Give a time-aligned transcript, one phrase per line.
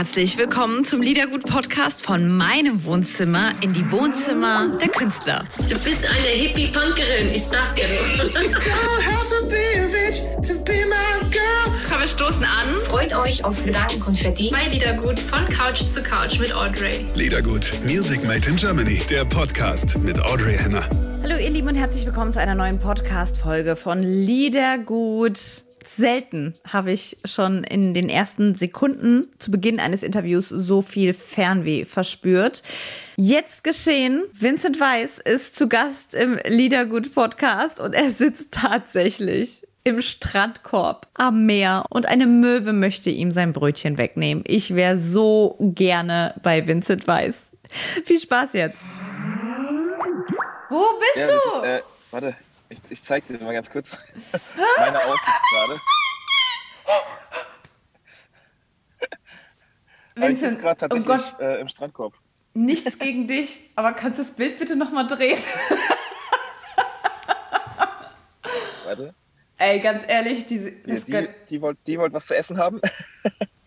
[0.00, 5.44] herzlich willkommen zum Liedergut-Podcast von meinem Wohnzimmer in die Wohnzimmer der Künstler.
[5.68, 8.32] Du bist eine Hippie-Punkerin, ich sag dir nur.
[11.86, 12.80] Komm, wir stoßen an.
[12.86, 14.50] Freut euch auf Gedankenkonfetti.
[14.50, 17.04] Bei Liedergut von Couch zu Couch mit Audrey.
[17.14, 20.88] Liedergut, Music Made in Germany, der Podcast mit Audrey Henner.
[21.22, 25.38] Hallo ihr Lieben und herzlich willkommen zu einer neuen Podcast-Folge von Liedergut.
[25.96, 31.84] Selten habe ich schon in den ersten Sekunden zu Beginn eines Interviews so viel Fernweh
[31.84, 32.62] verspürt.
[33.16, 34.22] Jetzt geschehen.
[34.32, 41.46] Vincent Weiss ist zu Gast im Liedergut Podcast und er sitzt tatsächlich im Strandkorb am
[41.46, 44.44] Meer und eine Möwe möchte ihm sein Brötchen wegnehmen.
[44.46, 47.42] Ich wäre so gerne bei Vincent Weiss.
[48.04, 48.78] Viel Spaß jetzt.
[50.68, 51.32] Wo bist Ja, du?
[51.32, 52.36] ist, äh, warte,
[52.70, 53.98] ich, ich zeig dir mal ganz kurz
[54.78, 55.80] meine Aussicht gerade.
[60.16, 62.14] Aber ich Vincent, gerade oh tatsächlich Gott, äh, im Strandkorb.
[62.54, 65.38] nichts gegen dich, aber kannst du das Bild bitte nochmal drehen?
[68.84, 69.14] Warte.
[69.58, 72.58] Ey, ganz ehrlich, diese, Die, das die, gönn- die, wollt, die wollt was zu essen
[72.58, 72.80] haben.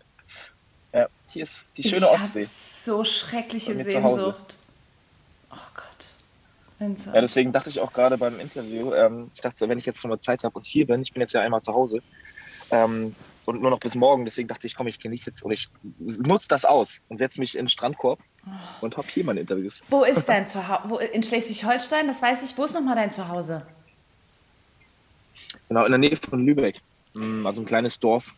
[0.94, 2.46] ja, hier ist die schöne ich Ostsee.
[2.46, 3.74] so schreckliche.
[3.84, 4.56] Sehnsucht.
[5.52, 5.86] Oh Gott.
[7.14, 10.20] Ja, deswegen dachte ich auch gerade beim Interview, ähm, ich dachte wenn ich jetzt nochmal
[10.20, 12.02] Zeit habe und hier bin, ich bin jetzt ja einmal zu Hause
[12.72, 15.70] ähm, und nur noch bis morgen, deswegen dachte ich, komm, ich genieße jetzt oder ich
[16.00, 18.20] nutze das aus und setze mich in den Strandkorb
[18.82, 19.82] und hab hier meine Interviews.
[19.90, 21.04] Wo ist dein Zuhause?
[21.14, 22.08] In Schleswig-Holstein?
[22.08, 22.58] Das weiß ich.
[22.58, 23.64] Wo ist nochmal dein Zuhause?
[25.70, 26.82] Genau, in der Nähe von Lübeck.
[27.14, 28.34] Mm, Also ein kleines Dorf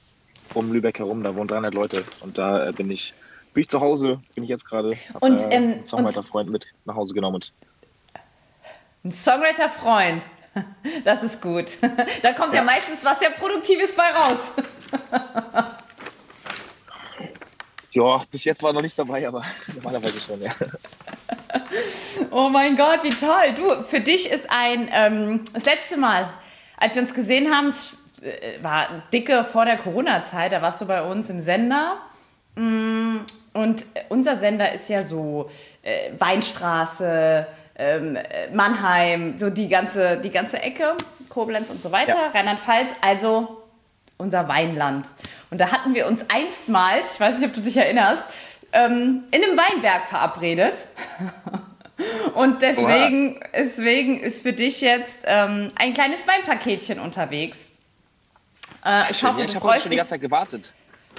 [0.54, 2.04] um Lübeck herum, da wohnen 300 Leute.
[2.22, 3.14] Und da äh, bin ich,
[3.54, 4.96] bin ich zu Hause, bin ich jetzt gerade.
[5.20, 7.42] Und, äh, ähm, einen Songwriter-Freund mit nach Hause genommen.
[9.06, 10.28] Ein Songwriter-Freund.
[11.04, 11.78] Das ist gut.
[12.24, 12.62] Da kommt ja.
[12.62, 12.64] Ja.
[12.64, 14.40] meistens was sehr Produktives bei raus.
[17.92, 19.44] ja, bis jetzt war noch nichts dabei, aber
[19.76, 20.52] normalerweise schon, ja.
[22.32, 23.54] Oh mein Gott, wie toll.
[23.56, 26.30] Du, für dich ist ein, ähm, das letzte Mal,
[26.78, 30.86] als wir uns gesehen haben, es äh, war dicke vor der Corona-Zeit, da warst du
[30.88, 31.98] bei uns im Sender.
[32.56, 33.18] Mm,
[33.54, 35.50] Und unser Sender ist ja so
[35.84, 37.46] äh, Weinstraße,
[37.78, 40.96] ähm, äh, Mannheim, so die ganze, die ganze Ecke,
[41.30, 42.28] Koblenz und so weiter, Ja.
[42.34, 43.62] Rheinland-Pfalz, also
[44.18, 45.08] unser Weinland.
[45.52, 48.26] Und da hatten wir uns einstmals, ich weiß nicht, ob du dich erinnerst,
[48.74, 50.88] ähm, in einem Weinberg verabredet.
[52.34, 57.72] Und deswegen, deswegen ist für dich jetzt ähm, ein kleines Weinpaketchen unterwegs.
[58.86, 60.74] Äh, ich hoffe, ja, du ich habe heute freust schon die ganze Zeit gewartet.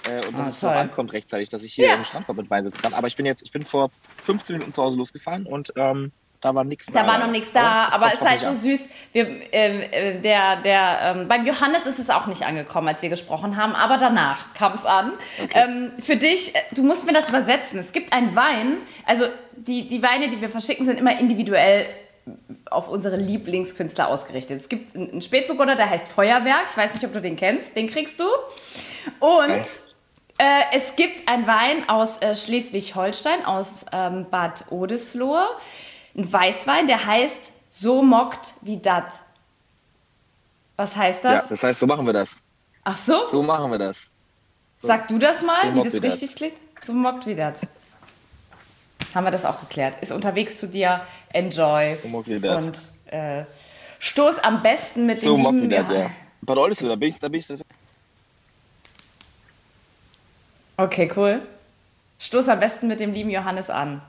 [0.06, 1.94] Äh, und Ah, dass es noch ankommt rechtzeitig, dass ich hier Ja.
[1.94, 2.92] im Strandkorb mit Wein sitzen kann.
[2.92, 3.90] Aber ich bin jetzt, ich bin vor
[4.26, 7.88] 15 Minuten zu Hause losgefahren und ähm, da war nichts Da war noch nichts da,
[7.92, 8.88] aber es ist halt so hoffentlich süß.
[9.12, 13.08] Wir, ähm, äh, der, der, ähm, beim Johannes ist es auch nicht angekommen, als wir
[13.08, 15.12] gesprochen haben, aber danach kam es an.
[15.54, 17.78] Ähm, für dich, äh, du musst mir das übersetzen.
[17.78, 18.76] Es gibt einen Wein,
[19.06, 19.26] also
[19.56, 21.86] die, die Weine, die wir verschicken, sind immer individuell
[22.70, 24.60] auf unsere Lieblingskünstler ausgerichtet.
[24.60, 26.66] Es gibt einen einen Spätburgunder, der heißt Feuerwerk.
[26.70, 27.76] Ich weiß nicht, ob du den kennst.
[27.76, 28.24] Den kriegst du.
[29.20, 29.62] Und Okay.
[30.38, 35.46] äh, es gibt einen Wein aus äh, Schleswig-Holstein, aus ähm, Bad Odesloe.
[36.16, 39.04] Ein Weißwein, der heißt So mockt wie dat.
[40.76, 41.48] Was heißt Ja, das?
[41.48, 42.40] das heißt, so machen wir das.
[42.84, 43.26] Ach so?
[43.26, 44.06] So machen wir das.
[44.76, 44.86] So.
[44.88, 46.12] Sag du das mal, So wie mockt das wie dat.
[46.12, 46.56] richtig klingt?
[46.86, 47.58] So mockt wie dat.
[49.14, 50.00] Haben wir das auch geklärt.
[50.02, 51.00] Ist unterwegs zu dir,
[51.32, 51.96] enjoy.
[52.02, 52.62] So mockt wie dat.
[52.64, 52.78] Und
[53.12, 53.44] äh,
[53.98, 56.10] stoß am besten mit So dem lieben wir das, Johann- ja.
[56.42, 57.46] Bad Oldesloe, da bin ich, da bin ich.
[57.46, 57.60] Das
[60.76, 61.40] Okay, cool.
[62.18, 64.02] Stoß am besten mit dem lieben Johannes an.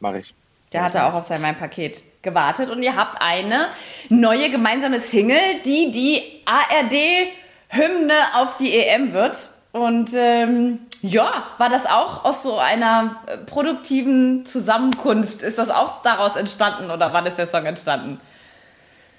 [0.00, 0.34] mache ich.
[0.72, 3.66] Der hatte auch auf sein Mein-Paket gewartet und ihr habt eine
[4.08, 9.48] neue gemeinsame Single, die die ARD-Hymne auf die EM wird.
[9.72, 15.42] Und ähm, ja, war das auch aus so einer äh, produktiven Zusammenkunft?
[15.42, 18.20] Ist das auch daraus entstanden oder wann ist der Song entstanden?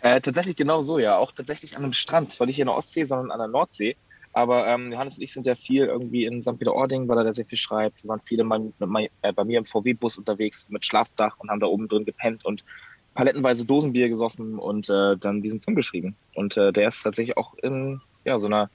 [0.03, 1.17] Äh, tatsächlich genau so, ja.
[1.17, 2.33] Auch tatsächlich an einem Strand.
[2.33, 3.95] Zwar nicht in der Ostsee, sondern an der Nordsee.
[4.33, 6.57] Aber ähm, Johannes und ich sind ja viel irgendwie in St.
[6.57, 8.03] Peter-Ording, weil er da sehr viel schreibt.
[8.03, 11.59] Wir waren viele Mal mit, äh, bei mir im VW-Bus unterwegs mit Schlafdach und haben
[11.59, 12.65] da oben drin gepennt und
[13.13, 16.15] palettenweise Dosenbier gesoffen und äh, dann diesen Song geschrieben.
[16.33, 18.71] Und äh, der ist tatsächlich auch in ja, so einer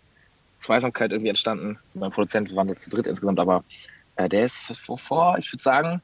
[0.58, 1.78] Zweisamkeit irgendwie entstanden.
[1.94, 3.64] Mein Produzent, wir waren jetzt zu dritt insgesamt, aber
[4.16, 6.02] äh, der ist vor, vor, ich würde sagen,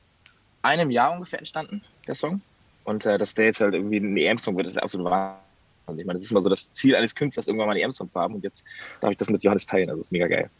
[0.63, 2.41] einem Jahr ungefähr entstanden, der Song.
[2.85, 5.44] Und äh, dass der jetzt halt irgendwie ein EM-Song wird, ist absolut wahr.
[5.87, 8.09] Und ich meine, das ist immer so das Ziel eines Künstlers, irgendwann mal einen EM-Song
[8.09, 8.35] zu haben.
[8.35, 8.65] Und jetzt
[9.01, 9.91] darf ich das mit Johannes teilen.
[9.91, 10.51] Also ist mega geil.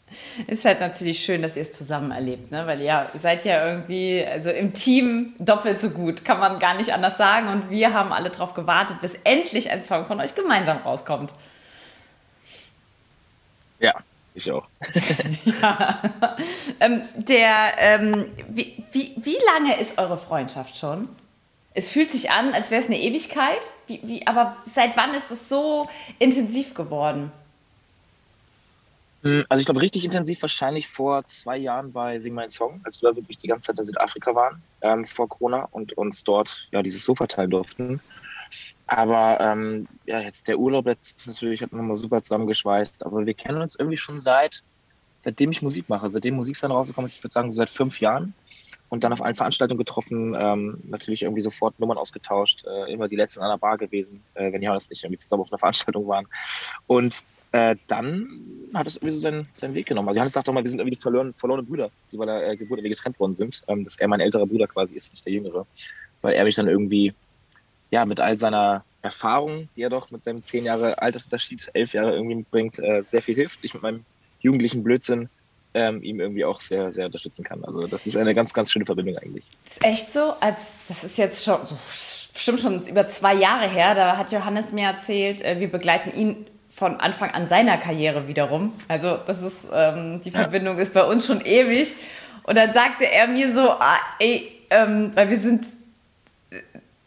[0.47, 2.67] Ist halt natürlich schön, dass ihr es zusammen erlebt, ne?
[2.67, 6.93] weil ihr seid ja irgendwie, also im Team doppelt so gut, kann man gar nicht
[6.93, 7.47] anders sagen.
[7.47, 11.33] Und wir haben alle darauf gewartet, bis endlich ein Song von euch gemeinsam rauskommt.
[13.79, 13.93] Ja,
[14.35, 14.67] Ich auch.
[15.61, 16.01] ja.
[16.81, 21.07] Ähm, der, ähm, wie, wie, wie lange ist eure Freundschaft schon?
[21.75, 23.59] Es fühlt sich an, als wäre es eine Ewigkeit.
[23.87, 25.87] Wie, wie, aber seit wann ist es so
[26.19, 27.31] intensiv geworden?
[29.23, 33.01] Hm, also ich glaube, richtig intensiv wahrscheinlich vor zwei Jahren bei Sing Mein Song, als
[33.01, 36.81] wir wirklich die ganze Zeit in Südafrika waren ähm, vor Corona und uns dort ja
[36.81, 37.99] dieses Sofa teilen durften.
[38.87, 43.05] Aber ähm, ja, jetzt der Urlaub jetzt natürlich hat nochmal super zusammengeschweißt.
[43.05, 44.61] Aber wir kennen uns irgendwie schon seit,
[45.19, 48.33] seitdem ich Musik mache, seitdem Musikstand rausgekommen ist, ich würde sagen, so seit fünf Jahren.
[48.95, 53.17] Und dann auf allen Veranstaltungen getroffen, ähm, natürlich irgendwie sofort Nummern ausgetauscht, äh, immer die
[53.17, 56.25] letzten an der Bar gewesen, äh, wenn Johannes nicht irgendwie zusammen auf einer Veranstaltung waren.
[56.87, 57.21] Und
[57.51, 60.07] äh, dann hat es irgendwie so seinen, seinen Weg genommen.
[60.07, 62.47] Also Johannes sagt doch mal, wir sind irgendwie die verloren, verlorene Brüder, die bei der
[62.47, 63.63] äh, Geburt irgendwie getrennt worden sind.
[63.67, 65.67] Ähm, dass er mein älterer Bruder quasi ist, nicht der jüngere.
[66.21, 67.13] Weil er mich dann irgendwie
[67.91, 72.13] ja, mit all seiner Erfahrung, die er doch mit seinem zehn Jahre Altersunterschied, elf Jahre
[72.13, 73.59] irgendwie mitbringt, äh, sehr viel hilft.
[73.61, 74.05] Ich mit meinem
[74.39, 75.27] jugendlichen Blödsinn
[75.75, 77.63] ähm, ihm irgendwie auch sehr, sehr unterstützen kann.
[77.63, 79.45] Also das ist eine ganz, ganz schöne Verbindung eigentlich.
[79.69, 80.33] Ist echt so?
[80.39, 81.59] Als, das ist jetzt schon,
[82.33, 86.47] bestimmt schon über zwei Jahre her, da hat Johannes mir erzählt, äh, wir begleiten ihn
[86.71, 88.73] von Anfang an seiner Karriere wiederum.
[88.87, 90.83] Also das ist, ähm, die Verbindung ja.
[90.83, 91.95] ist bei uns schon ewig.
[92.43, 95.65] Und dann sagte er mir so, ah, ey, ähm, weil wir sind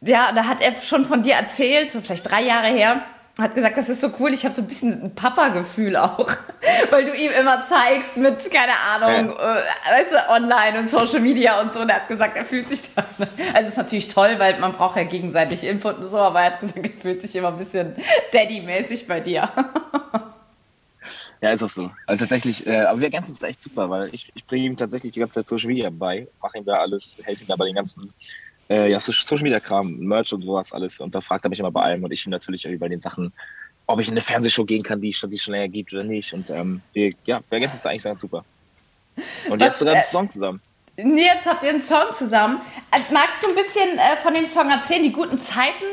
[0.00, 3.03] ja, da hat er schon von dir erzählt, so vielleicht drei Jahre her,
[3.38, 6.29] hat gesagt, das ist so cool, ich habe so ein bisschen ein Papa-Gefühl auch,
[6.90, 9.58] weil du ihm immer zeigst mit, keine Ahnung, ja.
[9.58, 9.62] äh,
[10.00, 11.81] weißt du, online und Social Media und so.
[11.81, 13.05] Und er hat gesagt, er fühlt sich da.
[13.55, 16.61] Also ist natürlich toll, weil man braucht ja gegenseitig Input und so, aber er hat
[16.61, 17.94] gesagt, er fühlt sich immer ein bisschen
[18.32, 19.50] Daddy-mäßig bei dir.
[21.41, 21.91] Ja, ist auch so.
[22.06, 25.12] Also tatsächlich, äh, aber wir ergänzen es echt super, weil ich, ich bringe ihm tatsächlich
[25.12, 27.76] die ganze Zeit Social Media bei, mache ihm da alles, helfe ihm da bei den
[27.76, 28.12] ganzen
[28.69, 31.00] äh, ja, Social Media Kram, Merch und sowas alles.
[31.00, 33.32] Und da fragt er mich immer bei allem und ich finde natürlich über den Sachen,
[33.87, 36.32] ob ich in eine Fernsehshow gehen kann, die, die es schon länger gibt oder nicht.
[36.32, 38.44] Und ähm, wir, ja, wir ergänzen es eigentlich ganz super.
[39.49, 40.61] Und jetzt sogar einen äh, Song zusammen.
[40.97, 42.61] Jetzt habt ihr einen Song zusammen.
[42.91, 45.85] Äh, magst du ein bisschen äh, von dem Song erzählen, die guten Zeiten?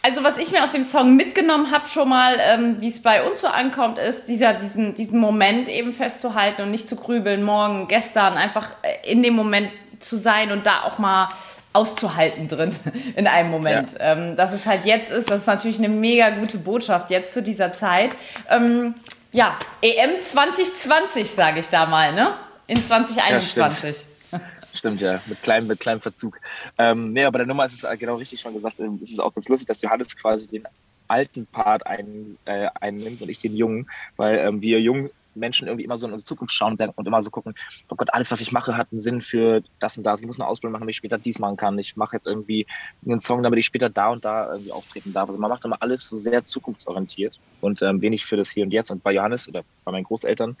[0.00, 3.22] Also was ich mir aus dem Song mitgenommen habe schon mal, ähm, wie es bei
[3.22, 7.88] uns so ankommt, ist dieser, diesen, diesen Moment eben festzuhalten und nicht zu grübeln, morgen,
[7.88, 11.30] gestern, einfach äh, in dem Moment zu sein und da auch mal
[11.74, 12.74] auszuhalten drin
[13.16, 13.92] in einem Moment.
[13.92, 14.12] Ja.
[14.12, 17.42] Ähm, dass es halt jetzt ist, das ist natürlich eine mega gute Botschaft jetzt zu
[17.42, 18.16] dieser Zeit.
[18.48, 18.94] Ähm,
[19.32, 22.34] ja, EM 2020, sage ich da mal, ne?
[22.66, 24.06] In 2021.
[24.32, 24.40] Ja,
[24.72, 25.00] stimmt.
[25.00, 26.40] ja, mit kleinem, mit kleinem Verzug.
[26.78, 28.78] Ähm, nee, aber der Nummer ist es genau richtig schon gesagt.
[28.78, 30.64] Ähm, es ist auch ganz lustig, dass Johannes quasi den
[31.08, 35.84] alten Part ein, äh, einnimmt und ich den jungen, weil ähm, wir jung Menschen irgendwie
[35.84, 37.54] immer so in unsere Zukunft schauen und immer so gucken,
[37.88, 40.20] oh Gott, alles, was ich mache, hat einen Sinn für das und das.
[40.20, 41.78] Ich muss eine Ausbildung machen, damit ich später dies machen kann.
[41.78, 42.66] Ich mache jetzt irgendwie
[43.06, 45.28] einen Song, damit ich später da und da irgendwie auftreten darf.
[45.28, 48.72] Also man macht immer alles so sehr zukunftsorientiert und ähm, wenig für das Hier und
[48.72, 48.90] Jetzt.
[48.90, 50.56] Und bei Johannes oder bei meinen Großeltern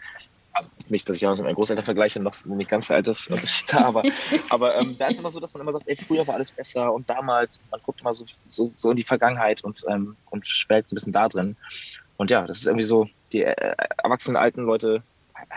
[0.54, 3.86] also nicht, dass ich Johannes mit meinen Großeltern vergleiche, noch nicht ganz der Altersunterschied da,
[3.86, 4.02] aber,
[4.50, 6.92] aber ähm, da ist immer so, dass man immer sagt, ey, früher war alles besser
[6.94, 10.88] und damals, man guckt immer so, so, so in die Vergangenheit und, ähm, und schwelgt
[10.88, 11.56] so ein bisschen da drin.
[12.16, 15.02] Und ja, das ist irgendwie so, die äh, erwachsenen alten Leute,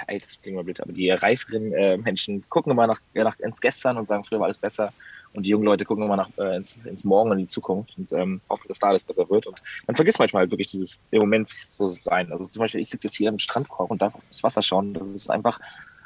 [0.08, 3.62] ey, das klingt mal blöd, aber die reiferen äh, Menschen gucken immer nach, nach, ins
[3.62, 4.92] Gestern und sagen, früher war alles besser.
[5.34, 7.96] Und die jungen Leute gucken immer nach, äh, ins, ins Morgen und in die Zukunft
[7.98, 9.46] und ähm, hoffen, dass da alles besser wird.
[9.46, 12.32] Und man vergisst manchmal halt wirklich dieses im Moment so sein.
[12.32, 14.94] Also zum Beispiel, ich sitze jetzt hier am Strandkorb und darf auf das Wasser schauen.
[14.94, 15.60] Das ist einfach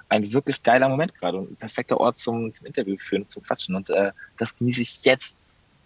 [0.10, 3.76] ein wirklich geiler Moment gerade und ein perfekter Ort zum, zum Interview führen, zum Quatschen.
[3.76, 5.38] Und äh, das genieße ich jetzt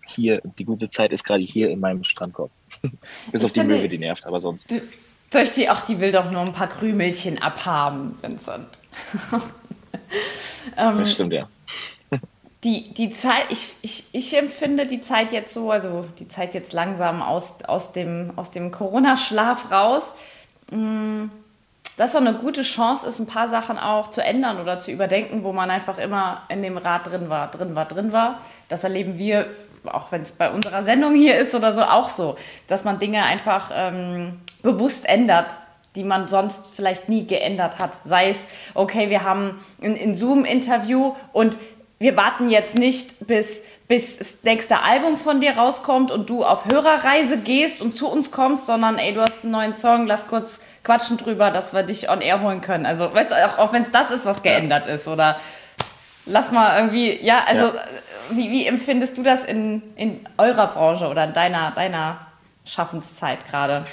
[0.07, 0.41] hier.
[0.57, 2.49] Die gute Zeit ist gerade hier in meinem Strandkorb.
[3.31, 4.69] Bis auf die Möwe, die nervt, aber sonst.
[4.69, 4.81] Du,
[5.31, 8.67] durch die, ach, die will doch nur ein paar Krümelchen abhaben, Vincent.
[10.77, 11.49] ähm, das stimmt, ja.
[12.63, 16.73] die, die Zeit, ich, ich, ich empfinde die Zeit jetzt so, also die Zeit jetzt
[16.73, 20.03] langsam aus, aus dem, aus dem Corona-Schlaf raus.
[20.71, 21.25] Mm,
[21.97, 25.43] dass so eine gute Chance ist, ein paar Sachen auch zu ändern oder zu überdenken,
[25.43, 28.41] wo man einfach immer in dem Rad drin war, drin war, drin war.
[28.67, 29.47] Das erleben wir,
[29.85, 32.35] auch wenn es bei unserer Sendung hier ist oder so, auch so,
[32.67, 35.55] dass man Dinge einfach ähm, bewusst ändert,
[35.95, 37.99] die man sonst vielleicht nie geändert hat.
[38.03, 38.39] Sei es,
[38.73, 41.57] okay, wir haben ein, ein Zoom-Interview und
[41.97, 46.65] wir warten jetzt nicht, bis, bis das nächste Album von dir rauskommt und du auf
[46.65, 50.59] Hörerreise gehst und zu uns kommst, sondern ey, du hast einen neuen Song, lass kurz
[50.85, 52.85] quatschen drüber, dass wir dich on air holen können.
[52.85, 55.39] Also, weißt du, auch, auch wenn es das ist, was geändert ist oder
[56.25, 57.81] lass mal irgendwie, ja, also ja.
[58.31, 62.25] Wie, wie empfindest du das in, in eurer Branche oder in deiner, deiner
[62.65, 63.85] Schaffenszeit gerade?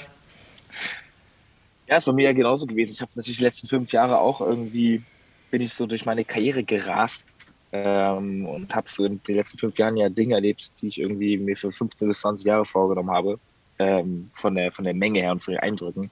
[1.87, 2.93] Ja, ist bei mir ja genauso gewesen.
[2.93, 5.03] Ich habe natürlich die letzten fünf Jahre auch irgendwie,
[5.51, 7.25] bin ich so durch meine Karriere gerast
[7.71, 11.37] ähm, und habe so in den letzten fünf Jahren ja Dinge erlebt, die ich irgendwie
[11.37, 13.39] mir für 15 bis 20 Jahre vorgenommen habe,
[13.77, 16.09] ähm, von, der, von der Menge her und von den Eindrücken.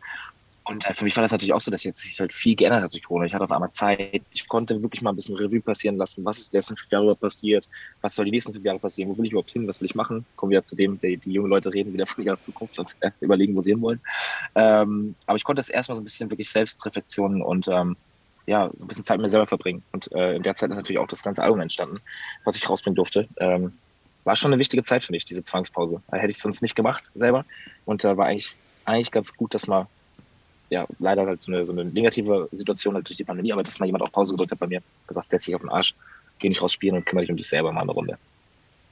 [0.63, 2.84] Und äh, für mich war das natürlich auch so, dass jetzt sich halt viel geändert
[2.84, 3.25] hat durch Corona.
[3.25, 4.22] Ich hatte auf einmal Zeit.
[4.32, 6.24] Ich konnte wirklich mal ein bisschen Revue passieren lassen.
[6.24, 7.68] Was ist die letzten fünf Jahre überhaupt passiert?
[8.01, 9.10] Was soll die nächsten fünf Jahre passieren?
[9.10, 9.68] Wo will ich überhaupt hin?
[9.68, 10.25] Was will ich machen?
[10.36, 12.96] Kommen wir ja zu dem, die, die jungen Leute reden wieder von ihrer Zukunft und
[13.00, 14.01] äh, überlegen, wo sie hinwollen.
[14.56, 17.98] Ähm, aber ich konnte das erstmal so ein bisschen wirklich Selbstreflexionen und ähm,
[18.46, 19.84] ja, so ein bisschen Zeit mit mir selber verbringen.
[19.91, 22.01] Und äh, in der Zeit ist natürlich auch das ganze Album entstanden,
[22.44, 23.27] was ich rausbringen durfte.
[23.38, 23.74] Ähm,
[24.24, 26.01] war schon eine wichtige Zeit für mich, diese Zwangspause.
[26.12, 27.46] Hätte ich sonst nicht gemacht selber.
[27.86, 29.88] Und äh, war eigentlich, eigentlich ganz gut, dass man
[30.72, 33.80] ja, leider halt so eine, so eine negative Situation halt durch die Pandemie, aber dass
[33.80, 35.94] mal jemand auf Pause gedrückt hat bei mir, gesagt, setz dich auf den Arsch,
[36.40, 38.18] geh nicht raus spielen und kümmere dich um dich selber mal eine Runde.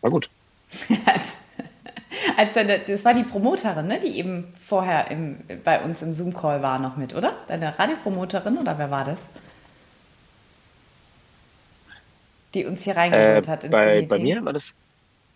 [0.01, 0.29] War gut.
[1.05, 1.37] als,
[2.35, 6.61] als deine, das war die Promoterin, ne, die eben vorher im, bei uns im Zoom-Call
[6.61, 7.37] war noch mit, oder?
[7.47, 9.17] Deine Radiopromoterin oder wer war das?
[12.53, 14.75] Die uns hier reingeholt äh, hat ins bei, bei mir war das,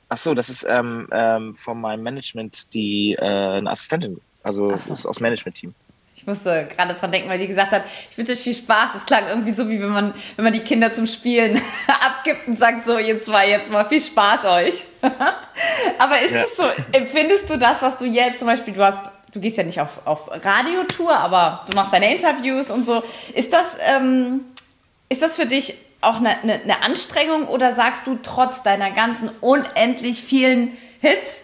[0.10, 4.72] ach so, das ist ähm, ähm, von meinem Management die äh, eine Assistentin, also so.
[4.72, 5.74] das ist aus Management-Team.
[6.16, 8.92] Ich musste gerade dran denken, weil die gesagt hat, ich wünsche euch viel Spaß.
[8.96, 12.58] Es klang irgendwie so, wie wenn man, wenn man die Kinder zum Spielen abgibt und
[12.58, 14.86] sagt, so, ihr zwei, jetzt mal viel Spaß euch.
[15.98, 16.44] Aber ist Ja.
[16.44, 19.00] es so, empfindest du das, was du jetzt zum Beispiel, du hast,
[19.34, 23.04] du gehst ja nicht auf, auf Radiotour, aber du machst deine Interviews und so.
[23.34, 24.42] Ist das, ähm,
[25.10, 29.30] ist das für dich auch eine, eine, eine Anstrengung oder sagst du trotz deiner ganzen
[29.42, 31.42] unendlich vielen Hits,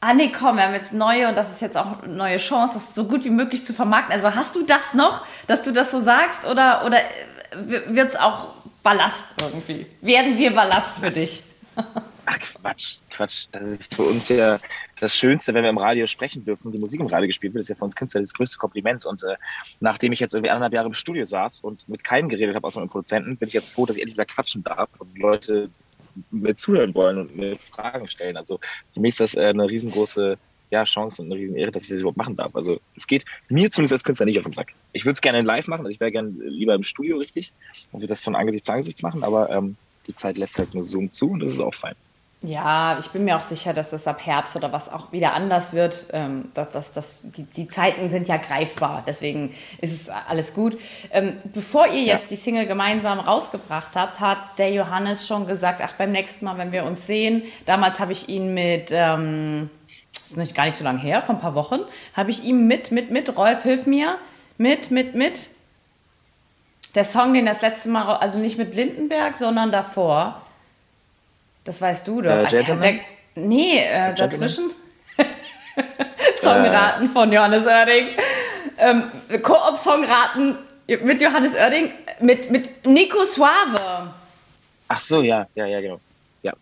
[0.00, 2.74] ah nee, komm, wir haben jetzt neue und das ist jetzt auch eine neue Chance,
[2.74, 4.14] das so gut wie möglich zu vermarkten.
[4.14, 6.98] Also hast du das noch, dass du das so sagst oder, oder
[7.88, 8.48] wird es auch
[8.82, 9.86] Ballast irgendwie?
[10.00, 11.42] Werden wir Ballast für dich?
[12.30, 13.46] Ach Quatsch, Quatsch.
[13.52, 14.58] Das ist für uns ja
[15.00, 16.70] das Schönste, wenn wir im Radio sprechen dürfen.
[16.72, 19.06] Die Musik im Radio gespielt wird, ist ja für uns Künstler das größte Kompliment.
[19.06, 19.36] Und äh,
[19.80, 22.80] nachdem ich jetzt irgendwie anderthalb Jahre im Studio saß und mit keinem geredet habe, außer
[22.80, 25.70] mit dem Produzenten, bin ich jetzt froh, dass ich endlich wieder quatschen darf und Leute
[26.30, 28.36] mir zuhören wollen und mir Fragen stellen.
[28.36, 28.58] Also
[28.94, 30.38] für mich ist das äh, eine riesengroße
[30.70, 32.54] ja, Chance und eine riesen Ehre, dass ich das überhaupt machen darf.
[32.54, 34.72] Also es geht mir zumindest als Künstler nicht auf den Sack.
[34.92, 37.52] Ich würde es gerne live machen, also ich wäre gerne lieber im Studio richtig
[37.92, 40.84] und würde das von Angesicht zu Angesicht machen, aber ähm, die Zeit lässt halt nur
[40.84, 41.94] Zoom zu und das ist auch fein.
[42.40, 45.72] Ja, ich bin mir auch sicher, dass das ab Herbst oder was auch wieder anders
[45.72, 46.06] wird.
[46.12, 50.78] Ähm, dass, dass, dass die, die Zeiten sind ja greifbar, deswegen ist es alles gut.
[51.10, 55.94] Ähm, bevor ihr jetzt die Single gemeinsam rausgebracht habt, hat der Johannes schon gesagt, ach,
[55.98, 59.68] beim nächsten Mal, wenn wir uns sehen, damals habe ich ihn mit, ähm,
[60.12, 61.80] das ist nicht, gar nicht so lange her, vor ein paar Wochen,
[62.14, 64.16] habe ich ihm mit, mit, mit, Rolf, hilf mir,
[64.58, 65.48] mit, mit, mit,
[66.94, 70.40] der Song, den das letzte Mal, also nicht mit Lindenberg, sondern davor,
[71.68, 72.30] das weißt du doch.
[72.30, 72.82] Äh, Also, Gentleman?
[72.82, 74.16] der, nee, äh, Gentleman?
[74.16, 74.70] dazwischen.
[76.40, 78.06] Songraten von Johannes Oerding.
[78.78, 79.02] Ähm,
[79.42, 80.56] Koop-Songraten
[80.86, 84.14] mit Johannes Oerding, mit, mit Nico Suave.
[84.88, 86.00] Ach so, ja, ja, ja, genau.
[86.42, 86.54] Ja,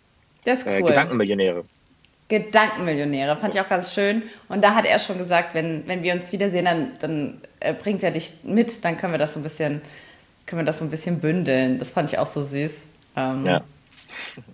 [0.44, 0.88] Das ist äh, cool.
[0.88, 1.64] Gedankenmillionäre.
[2.28, 4.22] Gedankenmillionäre, fand ich auch ganz schön.
[4.48, 8.02] Und da hat er schon gesagt, wenn, wenn wir uns wiedersehen, dann, dann äh, bringt
[8.02, 9.80] er dich mit, dann können wir das so ein bisschen,
[10.46, 11.78] können wir das so ein bisschen bündeln.
[11.78, 12.72] Das fand ich auch so süß.
[13.16, 13.60] Ähm, Ja.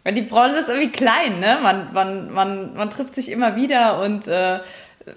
[0.05, 1.59] Weil die Branche ist irgendwie klein, ne?
[1.63, 4.61] Man, man, man, man trifft sich immer wieder und äh,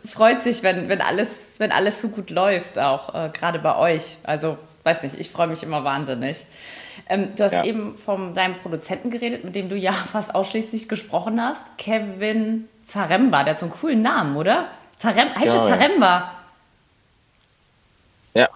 [0.05, 4.17] freut sich, wenn, wenn, alles, wenn alles so gut läuft, auch äh, gerade bei euch.
[4.23, 6.45] Also, weiß nicht, ich freue mich immer wahnsinnig.
[7.09, 7.63] Ähm, du hast Ja.
[7.63, 11.65] eben von deinem Produzenten geredet, mit dem du ja fast ausschließlich gesprochen hast.
[11.77, 14.69] Kevin Zaremba, der hat so einen coolen Namen, oder?
[14.97, 15.77] Zarem heißt Genau, er ja.
[15.77, 16.31] Zaremba?
[18.33, 18.49] Ja,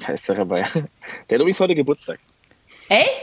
[0.00, 0.62] da ist er dabei.
[0.62, 2.18] Der hat übrigens heute Geburtstag.
[2.88, 3.22] Echt?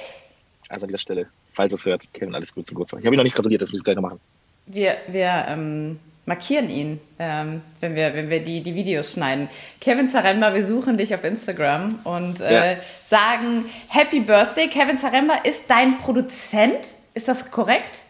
[0.70, 3.00] Also an dieser Stelle, falls es hört, Kevin, alles Gute zum Geburtstag.
[3.02, 4.20] Ich habe ihn noch nicht gratuliert, das muss ich gleich noch machen.
[4.68, 9.50] Wir, wir ähm, markieren ihn, ähm, wenn wir, wenn wir die, die Videos schneiden.
[9.80, 12.80] Kevin Zaremba, wir suchen dich auf Instagram und äh, Ja.
[13.08, 14.68] sagen Happy Birthday.
[14.68, 18.04] Kevin Zaremba ist dein Produzent, ist das korrekt?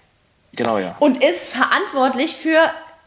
[0.53, 0.95] Genau, ja.
[1.00, 2.60] Und ist verantwortlich für,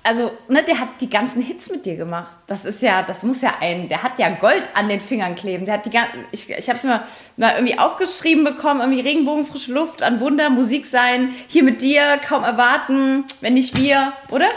[0.06, 2.36] also, ne, der hat die ganzen Hits mit dir gemacht.
[2.46, 5.64] Das ist ja, das muss ja ein, der hat ja Gold an den Fingern kleben.
[5.64, 7.02] Der hat die ganzen, ich, ich habe es mir
[7.38, 12.18] mal irgendwie aufgeschrieben bekommen, irgendwie Regenbogen, frische Luft, an Wunder, Musik sein, hier mit dir,
[12.22, 14.48] kaum erwarten, wenn nicht wir, oder?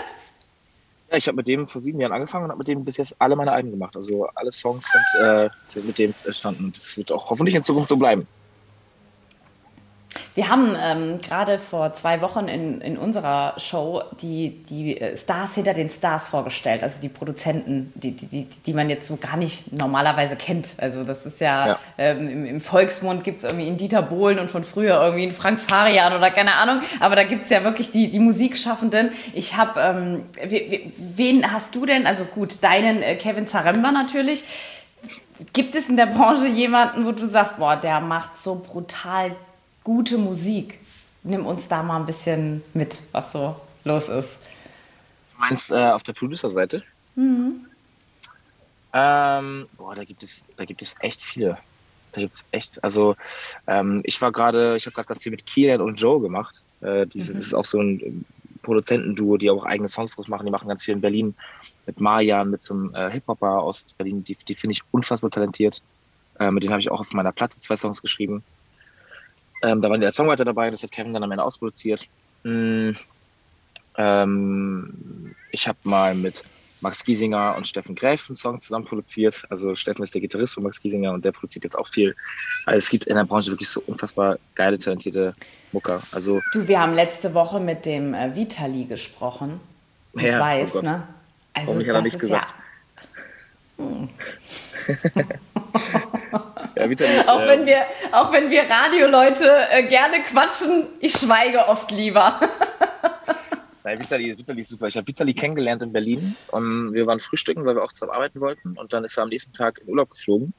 [1.10, 3.16] Ja, ich habe mit dem vor sieben Jahren angefangen und habe mit dem bis jetzt
[3.20, 3.96] alle meine Alben gemacht.
[3.96, 7.64] Also alle Songs sind, äh, sind mit dem entstanden und das wird auch hoffentlich in
[7.64, 8.28] Zukunft so bleiben.
[10.36, 15.56] Wir haben ähm, gerade vor zwei Wochen in, in unserer Show die, die äh, Stars
[15.56, 19.36] hinter den Stars vorgestellt, also die Produzenten, die, die, die, die man jetzt so gar
[19.36, 20.70] nicht normalerweise kennt.
[20.78, 21.80] Also das ist ja, Ja.
[21.98, 25.34] Ähm, im, im Volksmund gibt es irgendwie einen Dieter Bohlen und von früher irgendwie einen
[25.34, 29.12] Frank Farian oder keine Ahnung, aber da gibt es ja wirklich die, die Musikschaffenden.
[29.34, 30.82] Ich habe, ähm, we- we-
[31.16, 34.46] wen hast du denn, also gut, deinen äh, Kevin Zaremba natürlich.
[35.54, 39.32] Gibt es in der Branche jemanden, wo du sagst, boah, der macht so brutal
[39.88, 40.80] gute Musik?
[41.24, 44.38] Nimm uns da mal ein bisschen mit, was so los ist.
[45.34, 46.84] Du meinst äh, auf der Producer-Seite?
[47.16, 47.66] Ähm,
[48.94, 51.58] Ähm, boah, da gibt es, da gibt es echt viele.
[52.12, 53.16] Da gibt es echt, also
[53.68, 56.56] ähm, ich war gerade, ich habe gerade ganz viel mit Kieran und Joe gemacht.
[56.82, 57.42] Äh, dieses Mhm.
[57.42, 58.26] ist auch so ein
[58.64, 60.46] Produzentenduo, die auch eigene Songs draus machen.
[60.46, 61.34] Die machen ganz viel in Berlin
[61.86, 64.24] mit Marjan, mit so einem äh, Hip-Hopper aus Berlin.
[64.26, 65.82] Die, die finde ich unfassbar talentiert.
[66.40, 68.44] Äh, mit denen habe ich auch auf meiner Platte zwei Songs geschrieben.
[69.64, 72.08] Ähm, da waren die als Songwriter dabei, das hat Kevin dann am Ende ausproduziert.
[72.44, 72.92] Mm,
[73.98, 76.44] ähm, ich habe mal mit
[76.82, 79.44] Max Giesinger und Steffen Gräf einen Song zusammen produziert.
[79.50, 82.16] Also Steffen ist der Gitarrist von Max Giesinger und der produziert jetzt auch viel.
[82.66, 85.34] Also es gibt in der Branche wirklich so unfassbar geile, talentierte
[85.72, 86.04] Mucker.
[86.12, 89.60] Also Du, wir haben letzte Woche mit dem äh, Vitali gesprochen.
[90.14, 90.84] Mit Ja, oh Weiß, Gott.
[90.84, 91.08] ne?
[91.54, 92.54] Also Warum hat er das nichts ist gesagt?
[93.80, 93.86] Ja,
[96.80, 101.14] ja, Vitali ist, auch, äh, wenn wir, auch wenn wir Radioleute äh, gerne quatschen, ich
[101.14, 102.40] schweige oft lieber.
[103.84, 104.88] Nein, Vitali, Vitali ist super.
[104.88, 108.42] Ich habe Vitali kennengelernt in Berlin und wir waren frühstücken, weil wir auch zusammen arbeiten
[108.42, 108.78] wollten.
[108.78, 110.54] Und dann ist er am nächsten Tag in Urlaub geflogen.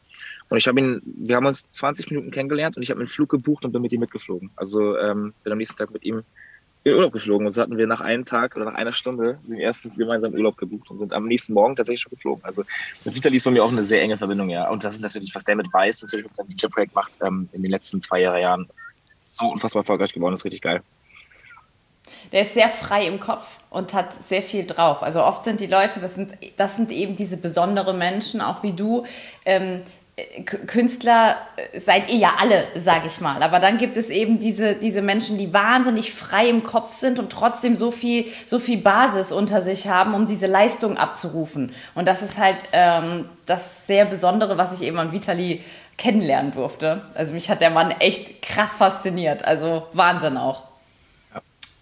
[0.49, 3.29] Und ich habe ihn, wir haben uns 20 Minuten kennengelernt und ich habe einen Flug
[3.29, 4.51] gebucht und bin mit ihm mitgeflogen.
[4.57, 6.23] Also ähm, bin am nächsten Tag mit ihm
[6.85, 7.47] in Urlaub geflogen.
[7.47, 10.57] Und so hatten wir nach einem Tag oder nach einer Stunde den ersten gemeinsamen Urlaub
[10.57, 12.45] gebucht und sind am nächsten Morgen tatsächlich schon geflogen.
[12.45, 12.63] Also
[13.05, 14.69] mit Vitali ist bei mir auch eine sehr enge Verbindung, ja.
[14.69, 17.63] Und das ist natürlich, was der mit Weiß natürlich mit seinem DJ-Projekt macht, ähm, in
[17.63, 18.69] den letzten zwei Jahren
[19.19, 20.83] so unfassbar erfolgreich geworden, ist richtig geil.
[22.33, 25.03] Der ist sehr frei im Kopf und hat sehr viel drauf.
[25.03, 28.73] Also oft sind die Leute, das sind, das sind eben diese besonderen Menschen, auch wie
[28.73, 29.05] du.
[29.45, 29.81] Ähm, äh,
[30.45, 33.43] Künstler äh, seid ihr ja alle, sage ich mal.
[33.43, 37.31] Aber dann gibt es eben diese, diese Menschen, die wahnsinnig frei im Kopf sind und
[37.31, 41.73] trotzdem so viel, so viel Basis unter sich haben, um diese Leistung abzurufen.
[41.95, 45.63] Und das ist halt ähm, das sehr Besondere, was ich eben an Vitali
[45.97, 47.03] kennenlernen durfte.
[47.15, 49.45] Also mich hat der Mann echt krass fasziniert.
[49.45, 50.63] Also Wahnsinn auch.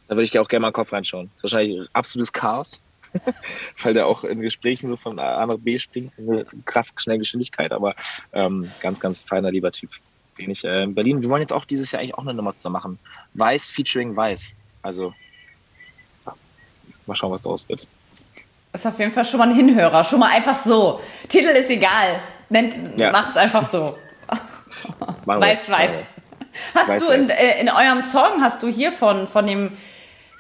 [0.09, 1.31] Da würde ich auch gerne mal den Kopf reinschauen.
[1.31, 2.81] Das ist wahrscheinlich absolutes Chaos,
[3.83, 7.21] weil der auch in Gesprächen so von A nach B springt, in einer krass schnellen
[7.21, 7.95] Geschwindigkeit, aber
[8.33, 9.91] ähm, ganz, ganz feiner, lieber Typ.
[10.39, 12.55] Den ich äh, in Berlin, wir wollen jetzt auch dieses Jahr eigentlich auch eine Nummer
[12.55, 12.99] zusammen machen.
[13.35, 14.55] Weiß featuring Weiß.
[14.83, 15.15] Also,
[17.07, 17.87] mal schauen, was daraus wird.
[18.73, 20.05] Das ist auf jeden Fall schon mal ein Hinhörer.
[20.05, 21.01] Schon mal einfach so.
[21.29, 22.21] Titel ist egal.
[22.51, 23.11] Nennt, Ja.
[23.11, 23.97] Macht's einfach so.
[25.25, 25.91] Weiß, weiß.
[26.75, 29.77] Hast Weiß, du in, äh, in eurem Song, hast du hier von, von dem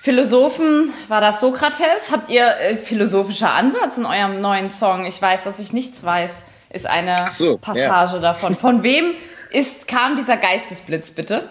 [0.07, 2.12] Philosophen, war das Sokrates?
[2.12, 5.05] Habt ihr äh, philosophischer Ansatz in eurem neuen Song?
[5.05, 8.55] Ich weiß, dass ich nichts weiß, ist eine so, Passage davon.
[8.55, 9.14] Von wem
[9.51, 11.49] ist, kam dieser Geistesblitz, bitte?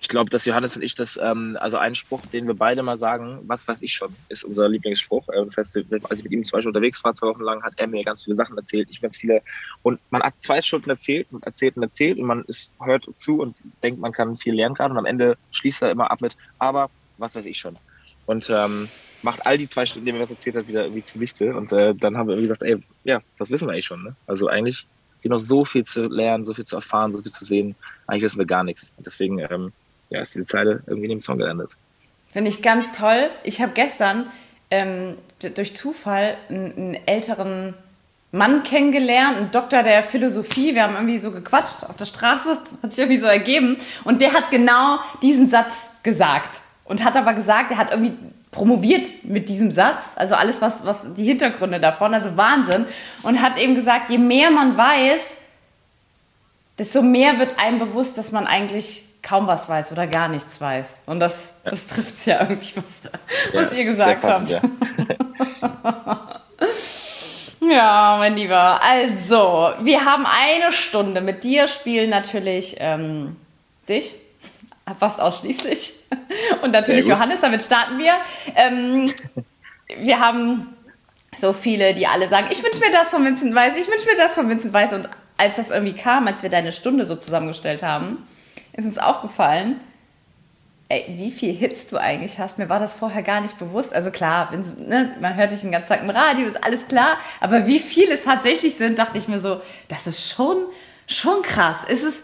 [0.00, 2.96] Ich glaube, dass Johannes und ich das, ähm, also ein Spruch, den wir beide mal
[2.96, 5.28] sagen, was weiß ich schon, ist unser Lieblingsspruch.
[5.28, 5.78] Äh, Das heißt,
[6.10, 8.24] als ich mit ihm zum Beispiel unterwegs war, zwei Wochen lang, hat er mir ganz
[8.24, 9.40] viele Sachen erzählt, ich ganz viele.
[9.84, 13.38] Und man hat zwei Stunden erzählt und erzählt und erzählt und man ist, hört zu
[13.38, 16.36] und denkt, man kann viel lernen gerade und am Ende schließt er immer ab mit,
[16.58, 17.76] aber was weiß ich schon.
[18.26, 18.88] Und ähm,
[19.22, 21.54] macht all die zwei Stunden, die mir was erzählt hat, wieder irgendwie zunichte.
[21.54, 24.02] Und äh, dann haben wir irgendwie gesagt, ey, ja, das wissen wir eigentlich schon.
[24.02, 24.16] Ne?
[24.26, 24.86] Also eigentlich
[25.22, 27.74] gibt noch so viel zu lernen, so viel zu erfahren, so viel zu sehen.
[28.06, 28.92] Eigentlich wissen wir gar nichts.
[28.96, 29.72] Und deswegen ähm,
[30.10, 31.76] ja, ist diese Zeile irgendwie in dem Song gelandet.
[32.32, 33.30] Finde ich ganz toll.
[33.42, 34.26] Ich habe gestern
[34.70, 35.16] ähm,
[35.54, 37.74] durch Zufall einen, einen älteren
[38.32, 40.74] Mann kennengelernt, einen Doktor der Philosophie.
[40.74, 43.76] Wir haben irgendwie so gequatscht auf der Straße, hat sich irgendwie so ergeben.
[44.02, 46.60] Und der hat genau diesen Satz gesagt.
[46.84, 48.12] Und hat aber gesagt, er hat irgendwie
[48.50, 52.86] promoviert mit diesem Satz, also alles, was, was die Hintergründe davon, also Wahnsinn.
[53.22, 55.36] Und hat eben gesagt, je mehr man weiß,
[56.78, 60.98] desto mehr wird einem bewusst, dass man eigentlich kaum was weiß oder gar nichts weiß.
[61.06, 63.00] Und das, das trifft es ja irgendwie, was,
[63.52, 65.08] was Ja, ihr gesagt passend, habt.
[65.08, 66.20] Ja.
[67.70, 68.80] Ja, mein Lieber.
[68.82, 71.20] Also, wir haben eine Stunde.
[71.20, 73.36] Mit dir spielen natürlich ähm,
[73.88, 74.14] dich,
[74.98, 75.94] fast ausschließlich.
[76.62, 77.06] Und natürlich.
[77.06, 78.12] Johannes, damit starten wir.
[78.54, 79.12] Ähm,
[79.98, 80.74] wir haben
[81.36, 84.16] so viele, die alle sagen, ich wünsche mir das von Vincent Weiss, ich wünsche mir
[84.16, 84.92] das von Vincent Weiss.
[84.92, 88.26] Und als das irgendwie kam, als wir deine Stunde so zusammengestellt haben,
[88.72, 89.80] ist uns aufgefallen,
[90.88, 92.58] ey, wie viel Hits du eigentlich hast.
[92.58, 93.94] Mir war das vorher gar nicht bewusst.
[93.94, 97.18] Also klar, ne, man hört dich den ganzen Tag im Radio, ist alles klar.
[97.40, 100.56] Aber wie viel es tatsächlich sind, dachte ich mir so, das ist schon,
[101.06, 101.84] schon krass.
[101.84, 102.22] Ist es,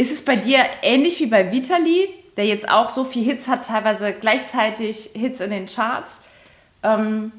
[0.00, 2.08] ist es bei dir ähnlich wie bei Vitali,
[2.38, 6.16] der jetzt auch so viel Hits hat, teilweise gleichzeitig Hits in den Charts,
[6.82, 7.32] ähm,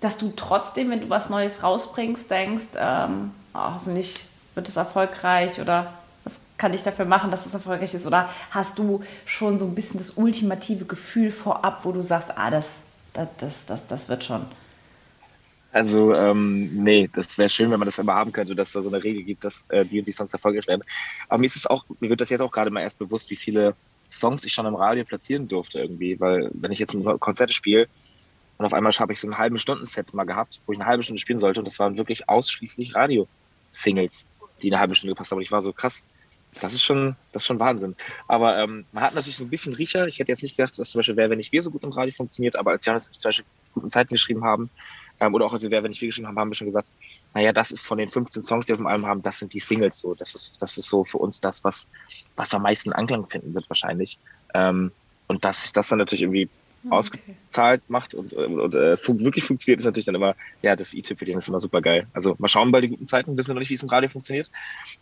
[0.00, 4.24] dass du trotzdem, wenn du was Neues rausbringst, denkst, ähm, oh, hoffentlich
[4.54, 5.92] wird es erfolgreich oder
[6.24, 8.06] was kann ich dafür machen, dass es erfolgreich ist?
[8.06, 12.50] Oder hast du schon so ein bisschen das ultimative Gefühl vorab, wo du sagst, ah,
[12.50, 12.76] das,
[13.12, 14.46] das, das, das, das wird schon?
[15.72, 18.90] Also, ähm, nee, das wäre schön, wenn man das immer haben könnte, dass da so
[18.90, 20.84] eine Regel gibt, dass äh, die und die Songs erfolgreich werden.
[21.28, 23.36] Aber mir ist es auch, mir wird das jetzt auch gerade mal erst bewusst, wie
[23.36, 23.74] viele
[24.10, 27.88] Songs ich schon im Radio platzieren durfte irgendwie, weil wenn ich jetzt Konzerte spiele,
[28.58, 31.02] Und auf einmal habe ich so einen halben Stunden-Set mal gehabt, wo ich eine halbe
[31.02, 31.60] Stunde spielen sollte.
[31.60, 34.24] Und das waren wirklich ausschließlich Radio-Singles,
[34.62, 35.38] die eine halbe Stunde gepasst haben.
[35.38, 36.04] Und ich war so krass.
[36.60, 37.96] Das ist schon, das ist schon Wahnsinn.
[38.28, 40.06] Aber ähm, man hat natürlich so ein bisschen Riecher.
[40.06, 41.90] Ich hätte jetzt nicht gedacht, dass zum Beispiel Wer, wenn nicht wir so gut im
[41.92, 44.70] Radio funktioniert, aber als Janis zum Beispiel guten Zeiten geschrieben haben,
[45.22, 46.88] ähm, oder auch als wir Wer, wenn nicht wir geschrieben haben, haben wir schon gesagt,
[47.32, 49.52] naja, das ist von den 15 Songs, die wir auf dem Album haben, das sind
[49.54, 50.14] die Singles so.
[50.14, 51.86] Das ist, das ist so für uns das, was,
[52.34, 54.18] was am meisten Anklang finden wird wahrscheinlich.
[54.52, 54.90] Ähm,
[55.28, 56.48] und dass sich das dann natürlich irgendwie
[56.84, 56.94] okay.
[56.94, 61.38] ausgezahlt macht und, und, und äh, wirklich funktioniert, ist natürlich dann immer, ja, das E-Tipp-Ding
[61.38, 62.08] ist immer super geil.
[62.12, 64.10] Also mal schauen bei den guten Zeiten, wissen wir noch nicht, wie es im Radio
[64.10, 64.50] funktioniert.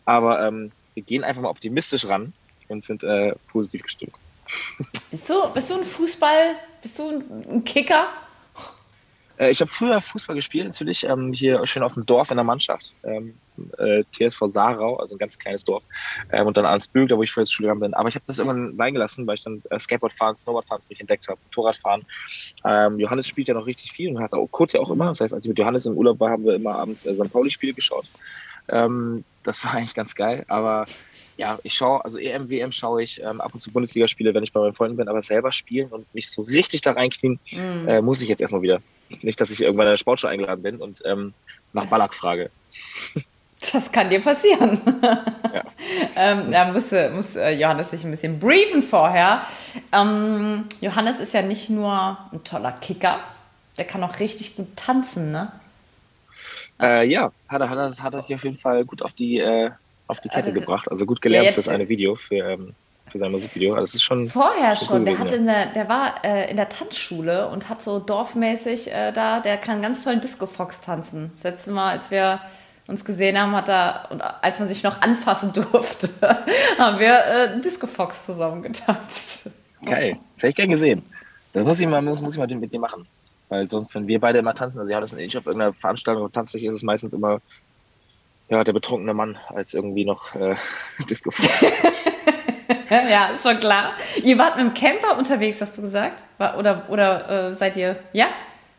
[0.05, 2.35] Aber ähm, wir gehen einfach mal optimistisch ran
[2.69, 4.13] und sind äh, positiv gestimmt.
[5.11, 8.09] Bist du, bist du ein Fußball, bist du ein Kicker?
[9.41, 12.45] Äh, ich habe früher Fußball gespielt, natürlich, ähm, hier schön auf dem Dorf in der
[12.45, 12.95] Mannschaft.
[13.03, 13.35] Ähm,
[13.79, 15.83] äh, TSV Saarau, also ein ganz kleines Dorf.
[16.31, 17.95] Ähm, und dann Arnsbüg, da wo ich vorher zur Schule bin.
[17.95, 20.83] Aber ich habe das irgendwann sein gelassen, weil ich dann äh, Skateboard fahren, Snowboard fahren
[20.83, 22.05] für mich entdeckt habe, Motorradfahren.
[22.65, 25.07] Ähm, Johannes spielt ja noch richtig viel und hat auch Kurt ja auch immer.
[25.07, 27.33] Das heißt, als ich mit Johannes im Urlaub war, haben wir immer abends äh, St.
[27.33, 28.07] Pauli-Spiele geschaut.
[28.69, 30.85] Ähm, das war eigentlich ganz geil, aber
[31.41, 34.53] ja, ich schaue, also EM, WM schaue ich ähm, ab und zu Bundesligaspiele, wenn ich
[34.53, 37.89] bei meinen Freunden bin, aber selber spielen und mich so richtig da reinknien, mm.
[37.89, 38.83] äh, muss ich jetzt erstmal wieder.
[39.23, 41.33] Nicht, dass ich irgendwann in der Sportschau eingeladen bin und ähm,
[41.73, 42.51] nach Ballack frage.
[43.73, 44.81] Das kann dir passieren.
[45.53, 45.65] Ja.
[46.15, 49.43] ähm, da muss, muss äh, Johannes sich ein bisschen briefen vorher.
[49.91, 53.19] Ähm, Johannes ist ja nicht nur ein toller Kicker,
[53.77, 55.51] der kann auch richtig gut tanzen, ne?
[56.81, 59.39] Äh, ja, hat er, hat, er, hat er sich auf jeden Fall gut auf die,
[59.39, 59.71] äh,
[60.11, 60.91] auf die Kette also, gebracht.
[60.91, 62.75] Also gut gelernt ja, fürs eine Video, für, ähm,
[63.11, 63.75] für sein Musikvideo.
[63.75, 64.29] Also das ist schon.
[64.29, 64.89] Vorher schon.
[64.89, 65.05] schon.
[65.05, 68.93] der, gewesen, hat in der, der war äh, in der Tanzschule und hat so dorfmäßig
[68.93, 71.31] äh, da, der kann ganz tollen Disco-Fox tanzen.
[71.35, 72.41] Das letzte Mal, als wir
[72.91, 76.11] uns gesehen haben, hat er, und als man sich noch anfassen durfte,
[76.79, 79.49] haben wir äh, Disco Fox zusammen getanzt.
[79.85, 81.03] Geil, das hätte ich gern gesehen.
[81.53, 83.05] Das muss ich mal, muss, muss ich mal mit dir machen.
[83.49, 86.25] Weil sonst, wenn wir beide immer tanzen, also ja, das ist ich auf irgendeiner Veranstaltung
[86.25, 87.41] oder Tanzfläche ist es meistens immer
[88.51, 90.57] ja, der betrunkene Mann als irgendwie noch äh,
[91.09, 91.73] Disco Fox.
[92.91, 93.93] ja, schon klar.
[94.23, 96.23] Ihr wart mit dem Camper unterwegs, hast du gesagt?
[96.39, 98.29] Oder, oder äh, seid ihr, ja?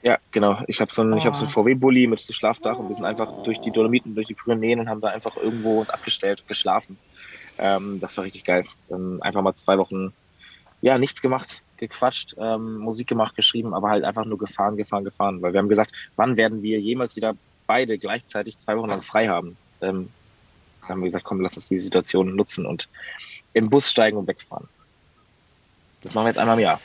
[0.03, 0.59] Ja, genau.
[0.67, 1.23] Ich habe so einen, oh.
[1.23, 4.27] hab so einen VW-Bully mit so Schlafdach und wir sind einfach durch die Dolomiten, durch
[4.27, 6.97] die Pyrenäen und haben da einfach irgendwo abgestellt und geschlafen.
[7.57, 8.65] Ähm, das war richtig geil.
[8.89, 10.11] Dann einfach mal zwei Wochen,
[10.81, 15.41] ja, nichts gemacht, gequatscht, ähm, Musik gemacht, geschrieben, aber halt einfach nur gefahren, gefahren, gefahren.
[15.41, 17.35] Weil wir haben gesagt, wann werden wir jemals wieder
[17.71, 19.55] beide gleichzeitig zwei Wochen lang frei haben?
[19.81, 20.09] Ähm,
[20.81, 22.89] haben wir gesagt, komm, lass uns die Situation nutzen und
[23.53, 24.67] im Bus steigen und wegfahren.
[26.01, 26.81] Das machen wir jetzt einmal im Jahr.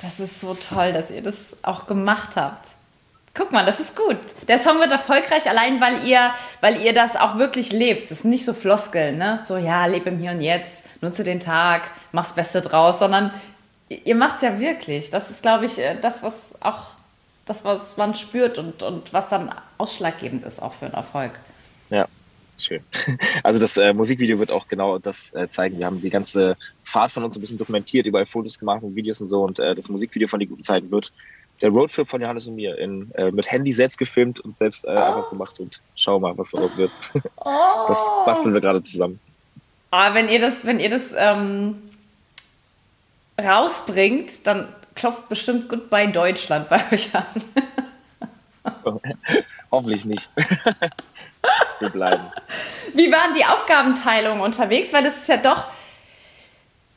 [0.00, 2.66] Das ist so toll, dass ihr das auch gemacht habt.
[3.34, 4.16] Guck mal, das ist gut.
[4.48, 6.30] Der Song wird erfolgreich, allein weil ihr,
[6.62, 8.10] weil ihr das auch wirklich lebt.
[8.10, 9.40] Das ist nicht so Floskeln, ne?
[9.44, 13.34] So, ja, lebe im Hier und Jetzt, nutze den Tag, mach's Beste draus, sondern
[13.90, 15.10] ihr macht es ja wirklich.
[15.10, 16.94] Das ist, glaube ich, äh, das, was auch
[17.50, 21.32] das, was man spürt und, und was dann ausschlaggebend ist auch für einen Erfolg.
[21.90, 22.06] Ja,
[22.60, 22.82] Schön.
[23.42, 25.78] Also das äh, Musikvideo wird auch genau das äh, zeigen.
[25.78, 29.20] Wir haben die ganze Fahrt von uns ein bisschen dokumentiert, überall Fotos gemacht und Videos
[29.20, 29.42] und so.
[29.42, 31.10] Und äh, das Musikvideo von die guten Zeiten wird
[31.62, 34.90] der Roadtrip von Johannes und mir in, äh, mit Handy selbst gefilmt und selbst oh.
[34.90, 35.58] einfach gemacht.
[35.60, 36.92] Und schau mal, was daraus wird.
[37.36, 37.50] Oh.
[37.88, 39.18] Das basteln wir gerade zusammen.
[39.90, 41.76] Aber wenn ihr das, wenn ihr das ähm,
[43.42, 44.68] rausbringt, dann
[45.00, 47.24] klopft bestimmt gut bei Deutschland bei euch an.
[49.72, 50.28] Hoffentlich nicht.
[51.78, 52.24] Wir bleiben.
[52.92, 54.92] Wie waren die Aufgabenteilungen unterwegs?
[54.92, 55.64] Weil das ist ja doch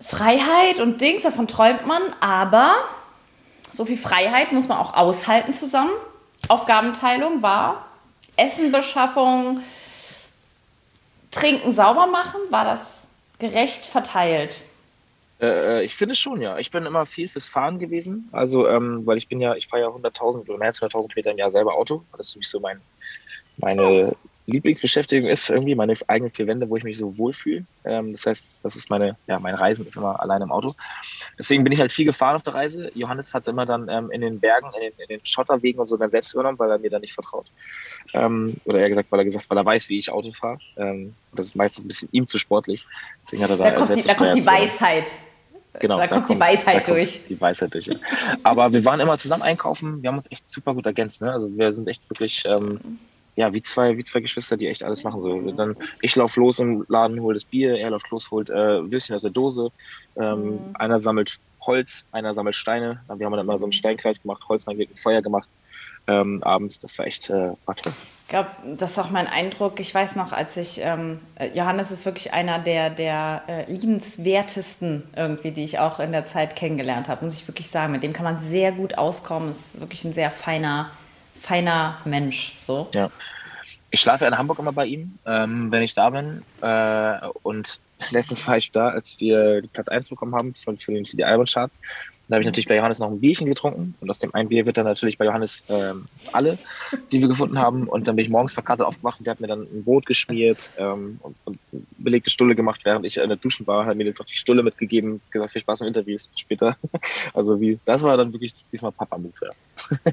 [0.01, 2.73] Freiheit und Dings, davon träumt man, aber
[3.71, 5.91] so viel Freiheit muss man auch aushalten zusammen.
[6.49, 7.85] Aufgabenteilung war
[8.35, 9.63] Essenbeschaffung,
[11.31, 12.41] Trinken sauber machen.
[12.49, 12.97] War das
[13.39, 14.57] gerecht verteilt?
[15.39, 15.47] Äh,
[15.79, 16.57] äh, ich finde schon, ja.
[16.57, 18.29] Ich bin immer viel fürs Fahren gewesen.
[18.31, 21.31] Also, ähm, weil ich bin ja, ich fahre ja 100.000 oder mehr als 100.000 Kilometer
[21.31, 22.03] im Jahr selber Auto.
[22.17, 22.81] Das ist nämlich so mein,
[23.57, 24.15] meine
[24.45, 27.63] Lieblingsbeschäftigung ist irgendwie meine eigenen vier Wände, wo ich mich so wohlfühle.
[27.85, 30.75] Ähm, das heißt, das ist meine, ja, mein Reisen ist immer allein im Auto.
[31.39, 32.91] Deswegen bin ich halt viel gefahren auf der Reise.
[32.93, 35.95] Johannes hat immer dann ähm, in den Bergen, in den, in den, Schotterwegen und so
[35.95, 37.45] dann selbst übernommen, weil er mir da nicht vertraut.
[38.13, 40.59] Ähm, oder eher gesagt, weil er gesagt, weil er weiß, wie ich Auto fahre.
[40.75, 42.85] Ähm, das ist meistens ein bisschen ihm zu sportlich.
[43.23, 45.07] Deswegen hat er da, da kommt, die, da kommt die Weisheit.
[45.79, 47.25] Genau, da, da kommt, die Weisheit durch.
[47.27, 47.87] Die Weisheit durch.
[47.87, 47.95] Ja.
[48.43, 50.03] Aber wir waren immer zusammen einkaufen.
[50.03, 51.21] Wir haben uns echt super gut ergänzt.
[51.21, 51.31] Ne?
[51.31, 52.79] Also wir sind echt wirklich ähm,
[53.35, 55.19] ja, wie zwei, wie zwei Geschwister, die echt alles machen.
[55.19, 55.51] So.
[55.51, 59.15] Dann, ich laufe los im Laden, hole das Bier, er läuft los, holt äh, Würstchen
[59.15, 59.71] aus der Dose.
[60.15, 60.59] Ähm, mhm.
[60.75, 63.01] Einer sammelt Holz, einer sammelt Steine.
[63.15, 65.47] Wir haben dann immer so einen Steinkreis gemacht, Holz reingelegt, Feuer gemacht.
[66.07, 66.79] ähm, abends.
[66.79, 67.93] Das war echt äh, war toll.
[68.23, 69.79] Ich glaube, das ist auch mein Eindruck.
[69.79, 75.03] Ich weiß noch, als ich, ähm, äh, Johannes ist wirklich einer der, der äh, liebenswertesten
[75.15, 77.91] irgendwie, die ich auch in der Zeit kennengelernt habe, muss ich wirklich sagen.
[77.91, 79.51] Mit dem kann man sehr gut auskommen.
[79.51, 80.89] Ist wirklich ein sehr feiner,
[81.43, 82.53] feiner Mensch.
[82.57, 82.89] So.
[82.93, 83.09] Ja.
[83.91, 86.41] Ich schlafe in Hamburg immer bei ihm, ähm, wenn ich da bin.
[86.61, 87.79] Äh, und
[88.11, 91.25] letztens war ich da, als wir Platz 1 bekommen haben für, für, den, für die
[91.25, 91.81] Albumcharts.
[92.29, 94.65] Da habe ich natürlich bei Johannes noch ein Bierchen getrunken und aus dem einen Bier
[94.65, 96.57] wird dann natürlich bei Johannes ähm, alle,
[97.11, 97.89] die wir gefunden haben.
[97.89, 100.71] Und dann bin ich morgens verkatert aufgewacht und der hat mir dann ein Brot geschmiert
[100.77, 101.59] ähm, und, und
[101.97, 105.19] belegte Stulle gemacht, während ich in der Duschen war, hat mir doch die Stulle mitgegeben,
[105.31, 106.77] gesagt, viel Spaß im Interview später.
[107.33, 109.33] Also wie, das war dann wirklich diesmal Papa-Move.
[109.41, 110.11] Ja.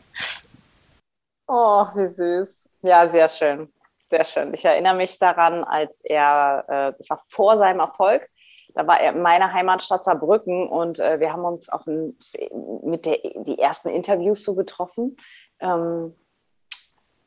[1.51, 2.69] Oh, wie süß.
[2.83, 3.73] Ja, sehr schön.
[4.07, 4.55] Sehr schön.
[4.55, 8.29] Ich erinnere mich daran, als er, äh, das war vor seinem Erfolg,
[8.75, 13.19] da war er in meiner Heimatstadt Saarbrücken und äh, wir haben uns auch mit der,
[13.47, 15.17] die ersten Interviews so getroffen.
[15.61, 16.15] Ähm,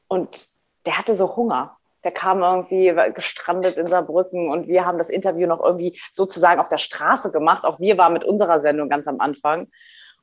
[0.07, 0.47] und
[0.85, 1.77] der hatte so Hunger.
[2.03, 6.67] Der kam irgendwie gestrandet in Saarbrücken und wir haben das Interview noch irgendwie sozusagen auf
[6.67, 7.63] der Straße gemacht.
[7.63, 9.67] Auch wir waren mit unserer Sendung ganz am Anfang.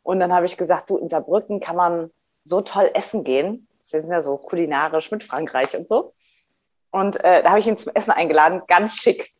[0.02, 2.10] Und dann habe ich gesagt, du, in Saarbrücken kann man
[2.44, 3.66] so toll essen gehen.
[3.92, 6.12] Wir sind ja so kulinarisch mit Frankreich und so.
[6.90, 9.32] Und äh, da habe ich ihn zum Essen eingeladen, ganz schick.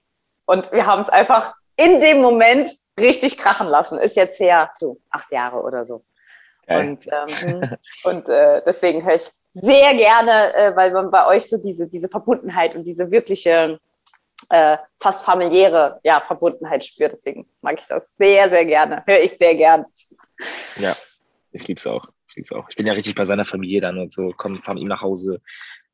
[0.47, 3.99] Und wir haben es einfach in dem Moment richtig krachen lassen.
[3.99, 6.01] Ist jetzt her, so acht Jahre oder so.
[6.63, 6.81] Okay.
[6.81, 11.57] Und, ähm, und äh, deswegen höre ich sehr gerne, äh, weil man bei euch so
[11.57, 13.81] diese, diese Verbundenheit und diese wirkliche,
[14.51, 17.13] äh, fast familiäre ja, Verbundenheit spürt.
[17.13, 19.03] Deswegen mag ich das sehr, sehr gerne.
[19.07, 19.87] Höre ich sehr gern.
[20.77, 20.95] Ja,
[21.53, 22.07] ich liebe es auch.
[22.31, 22.69] Ich lieb's auch.
[22.71, 25.41] Ich bin ja richtig bei seiner Familie dann und so, komm von ihm nach Hause.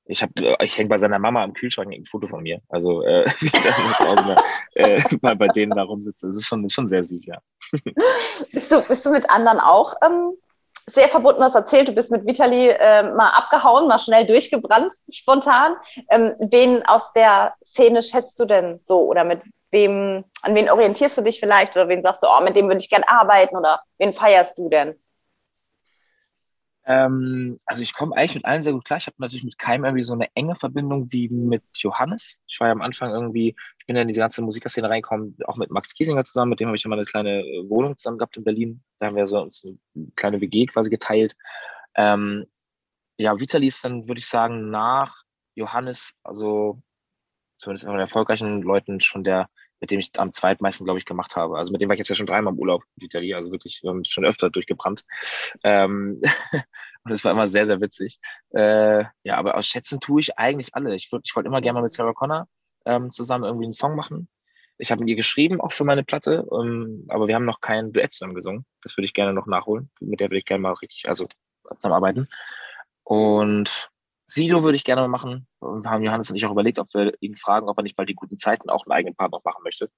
[0.05, 0.29] Ich äh,
[0.65, 2.61] ich hänge bei seiner Mama am Kühlschrank ein Foto von mir.
[2.69, 4.37] Also äh, wie ich dann
[4.75, 6.29] äh, bei, bei denen da rumsitze.
[6.29, 7.39] Das ist schon, schon sehr süß, ja.
[8.53, 10.35] Bist du, bist du mit anderen auch ähm,
[10.87, 11.43] sehr verbunden?
[11.43, 15.77] Hast erzählt, du bist mit Vitali äh, mal abgehauen, mal schnell durchgebrannt, spontan.
[16.11, 19.01] Ähm, wen aus der Szene schätzt du denn so?
[19.01, 21.75] Oder mit wem, an wen orientierst du dich vielleicht?
[21.77, 23.57] Oder wen sagst du, oh, mit dem würde ich gerne arbeiten?
[23.57, 24.95] Oder wen feierst du denn?
[26.89, 28.99] Ähm, also ich komme eigentlich mit allen sehr gut klar.
[28.99, 32.39] Ich habe natürlich mit keinem irgendwie so eine enge Verbindung wie mit Johannes.
[32.47, 35.57] Ich war ja am Anfang irgendwie, ich bin ja in diese ganze Musikerszene reingekommen, auch
[35.57, 38.19] mit Max Kiesinger zusammen, mit dem habe ich ja mal eine kleine äh, Wohnung zusammen
[38.19, 38.85] gehabt in Berlin.
[39.01, 41.35] Da haben wir so uns eine kleine WG quasi geteilt.
[41.97, 42.47] Ähm,
[43.19, 45.23] ja, Vitali ist dann, würde ich sagen, nach
[45.57, 46.83] Johannes, also
[47.59, 49.49] zumindest von den erfolgreichen Leuten schon der
[49.81, 51.59] mit dem ich am zweitmeisten, glaube ich, gemacht habe.
[51.59, 53.81] Also mit dem war ich jetzt ja schon dreimal im Urlaub in Italien, also wirklich
[53.83, 55.05] wir haben schon öfter durchgebrannt.
[55.63, 56.21] Ähm,
[57.05, 58.19] und es war immer sehr, sehr witzig.
[58.51, 60.95] Äh, ja, aber aus Schätzen tue ich eigentlich alle.
[60.95, 62.49] Ich, ich wollte immer gerne mal mit Sarah Connor
[62.85, 64.29] ähm, zusammen irgendwie einen Song machen.
[64.79, 68.13] Ich habe ihr geschrieben, auch für meine Platte, ähm, aber wir haben noch kein Duett
[68.13, 68.67] zusammen gesungen.
[68.83, 69.91] Das würde ich gerne noch nachholen.
[70.01, 71.27] Mit der würde ich gerne mal richtig, also
[71.79, 72.29] zusammenarbeiten.
[73.05, 73.91] Und
[74.27, 75.47] Sido würde ich gerne mal machen.
[75.61, 78.09] Wir haben Johannes und ich auch überlegt, ob wir ihn fragen, ob er nicht bald
[78.09, 79.89] die guten Zeiten auch einen eigenen Part noch machen möchte.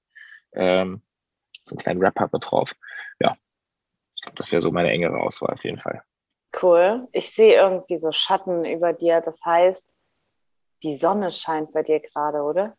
[0.52, 1.02] Ähm,
[1.62, 2.74] so einen kleinen Rap hat mit drauf.
[3.20, 3.36] Ja,
[4.14, 6.02] ich glaube, das wäre so meine engere Auswahl auf jeden Fall.
[6.62, 7.08] Cool.
[7.12, 9.20] Ich sehe irgendwie so Schatten über dir.
[9.20, 9.88] Das heißt,
[10.82, 12.76] die Sonne scheint bei dir gerade, oder?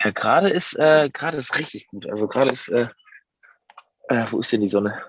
[0.00, 2.08] Ja, gerade ist äh, gerade ist richtig gut.
[2.08, 2.88] Also gerade ist, äh,
[4.08, 5.02] äh, wo ist denn die Sonne?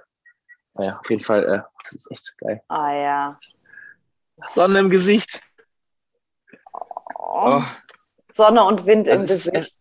[0.74, 2.62] Naja, auf jeden Fall, äh, das ist echt geil.
[2.68, 3.40] Ah ja.
[4.48, 5.42] Sonne im Gesicht.
[7.22, 7.62] Oh.
[8.34, 9.56] Sonne und Wind also im Gesicht.
[9.56, 9.78] Ist,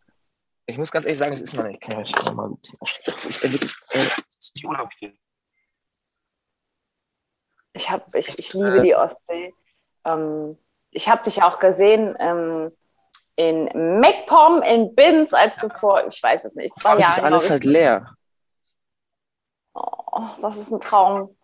[0.66, 3.42] ich muss ganz ehrlich sagen, es ist meine, ich kann mal ein bisschen Das ist
[3.42, 5.12] wirklich, äh, das ist die Urlaub hier.
[7.72, 9.54] Ich, hab, ich, ich liebe äh, die Ostsee.
[10.04, 10.58] Ähm,
[10.90, 12.72] ich habe dich auch gesehen ähm,
[13.36, 17.00] in MacPom, in Binz, als du vor, ich weiß es nicht, zwei Jahren.
[17.00, 18.16] Das ist alles halt leer.
[19.72, 21.36] Oh, das ist ein Traum.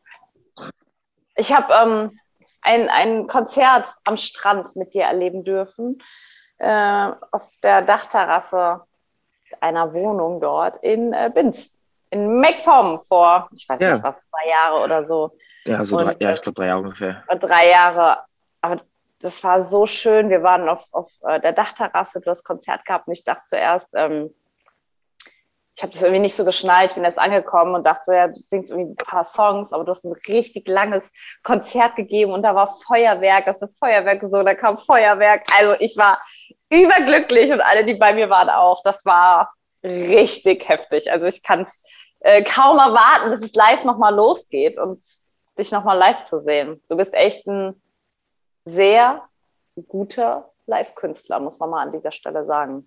[1.36, 2.20] Ich habe ähm,
[2.66, 6.02] ein, ein Konzert am Strand mit dir erleben dürfen,
[6.58, 8.82] äh, auf der Dachterrasse
[9.60, 11.74] einer Wohnung dort in äh, Binz,
[12.10, 13.92] in MacPom vor, ich weiß ja.
[13.92, 15.36] nicht was, zwei Jahre oder so.
[15.64, 17.22] Ja, so drei, ja ich glaube drei Jahre ungefähr.
[17.40, 18.18] Drei Jahre,
[18.60, 18.80] aber
[19.20, 20.28] das war so schön.
[20.28, 23.90] Wir waren auf, auf äh, der Dachterrasse, du hast Konzert gehabt und ich dachte zuerst,
[23.94, 24.34] ähm,
[25.76, 28.40] ich habe das irgendwie nicht so geschnallt, bin erst angekommen und dachte so, ja, du
[28.46, 31.12] singst irgendwie ein paar Songs, aber du hast ein richtig langes
[31.42, 35.44] Konzert gegeben und da war Feuerwerk, hast du Feuerwerk so, da kam Feuerwerk.
[35.54, 36.18] Also ich war
[36.70, 38.82] überglücklich und alle, die bei mir waren auch.
[38.84, 39.52] Das war
[39.84, 41.12] richtig heftig.
[41.12, 41.84] Also ich kann es
[42.20, 45.04] äh, kaum erwarten, bis es live nochmal losgeht und
[45.58, 46.82] dich nochmal live zu sehen.
[46.88, 47.78] Du bist echt ein
[48.64, 49.28] sehr
[49.88, 52.86] guter Live-Künstler, muss man mal an dieser Stelle sagen.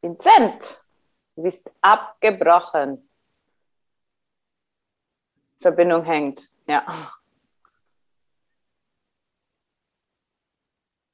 [0.00, 0.84] Vincent,
[1.36, 3.08] du bist abgebrochen.
[5.60, 6.86] Verbindung hängt, ja.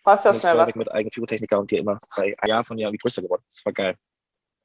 [0.04, 0.74] Häuft das mir was?
[0.74, 3.42] mit Eigenpyrotechniker und dir immer bei Jahr von Jahr wie größer geworden.
[3.48, 3.96] Das war geil.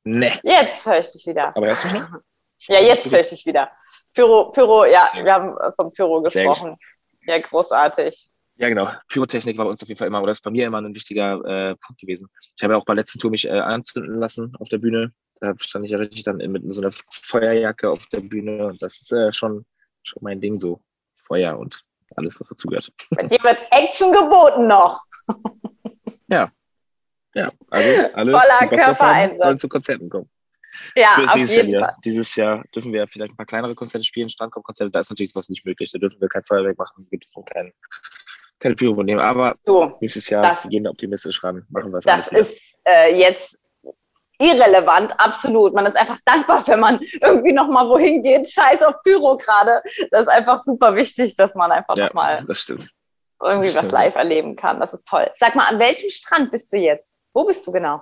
[0.03, 0.38] Ne.
[0.43, 1.55] Jetzt höre ich dich wieder.
[1.55, 2.19] Aber hörst du mich noch?
[2.67, 3.71] Ja, jetzt höre ich dich wieder.
[4.13, 6.77] Pyro, Pyro, ja, wir haben vom Pyro gesprochen.
[7.21, 8.29] Ja, großartig.
[8.60, 8.89] Ja, genau.
[9.08, 11.36] Pyrotechnik war bei uns auf jeden Fall immer, oder ist bei mir immer ein wichtiger
[11.45, 12.28] äh, Punkt gewesen.
[12.58, 15.13] Ich habe ja auch bei letzten Tour mich äh, anzünden lassen auf der Bühne.
[15.39, 18.67] Da stand ich ja richtig dann mit so einer Feuerjacke auf der Bühne.
[18.67, 19.65] Und das ist äh, schon,
[20.04, 20.82] schon mein Ding so.
[21.26, 22.91] Feuer und alles, was dazugehört.
[23.12, 25.02] Bei dir wird Action geboten noch.
[26.28, 26.52] ja.
[27.36, 29.38] Ja, also alle Voller Körpereinsatz.
[29.38, 30.30] sollen zu Konzerten kommen.
[30.95, 31.89] Ja, auf dieses jeden Jahr Fall.
[31.91, 32.02] wieder.
[32.04, 35.48] Dieses Jahr dürfen wir vielleicht ein paar kleinere Konzerte spielen, Strandkorbkonzerte, da ist natürlich sowas
[35.48, 35.91] nicht möglich.
[35.91, 37.72] Da dürfen wir kein Feuerwerk machen, wir dürfen kein,
[38.60, 39.19] keine Pyro nehmen.
[39.22, 43.15] Aber So, nächstes Jahr Das- gehen wir optimistisch ran, machen wir es das ist äh,
[43.15, 43.58] jetzt
[44.39, 45.74] irrelevant, absolut.
[45.74, 48.48] Man ist einfach dankbar, wenn man irgendwie nochmal wohin geht.
[48.50, 49.82] Scheiß auf Pyro gerade.
[50.12, 52.45] Das ist einfach super wichtig, dass man einfach ja, nochmal
[53.41, 54.80] irgendwie das was live erleben kann.
[54.80, 55.30] Das ist toll.
[55.34, 57.15] Sag mal, an welchem Strand bist du jetzt?
[57.34, 58.02] Wo bist du genau?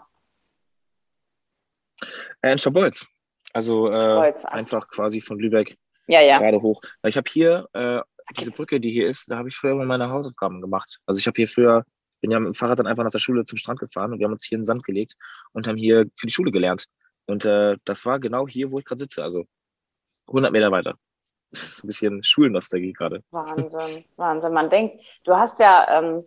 [2.42, 3.06] Äh, in Schabolz.
[3.54, 6.38] Also äh, einfach quasi von Lübeck Ja, ja.
[6.38, 6.82] gerade hoch.
[7.04, 8.02] Ich habe hier äh,
[8.36, 11.00] diese Brücke, die hier ist, da habe ich früher immer meine Hausaufgaben gemacht.
[11.06, 11.86] Also ich habe hier früher,
[12.22, 14.26] bin ja mit dem Fahrrad dann einfach nach der Schule zum Strand gefahren und wir
[14.26, 15.14] haben uns hier in den Sand gelegt
[15.54, 16.86] und haben hier für die Schule gelernt.
[17.26, 19.46] Und äh, das war genau hier, wo ich gerade sitze, also
[20.28, 20.96] 100 Meter weiter.
[21.52, 23.24] Das ist ein bisschen Schulnostalgie gerade.
[23.32, 24.54] Wahnsinn, Wahnsinn.
[24.54, 26.24] Man denkt, du hast ja ähm,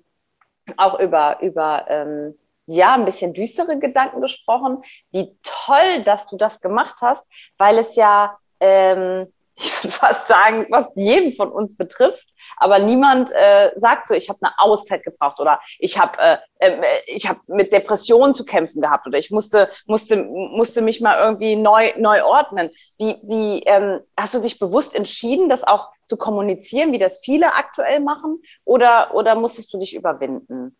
[0.76, 2.34] auch über, über ähm,
[2.66, 4.82] ja, ein bisschen düstere Gedanken gesprochen.
[5.10, 7.26] Wie toll, dass du das gemacht hast,
[7.58, 9.26] weil es ja, ähm,
[9.60, 14.28] ich würde fast sagen, was jeden von uns betrifft, aber niemand äh, sagt so, ich
[14.28, 18.80] habe eine Auszeit gebraucht oder ich habe äh, äh, ich habe mit Depressionen zu kämpfen
[18.80, 22.70] gehabt oder ich musste musste musste mich mal irgendwie neu neu ordnen.
[22.98, 27.54] Wie wie ähm, hast du dich bewusst entschieden, das auch zu kommunizieren, wie das viele
[27.54, 30.76] aktuell machen, oder oder musstest du dich überwinden?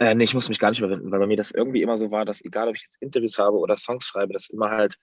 [0.00, 2.10] Äh, nee, ich muss mich gar nicht überwinden, weil bei mir das irgendwie immer so
[2.10, 4.98] war, dass egal, ob ich jetzt Interviews habe oder Songs schreibe, das immer halt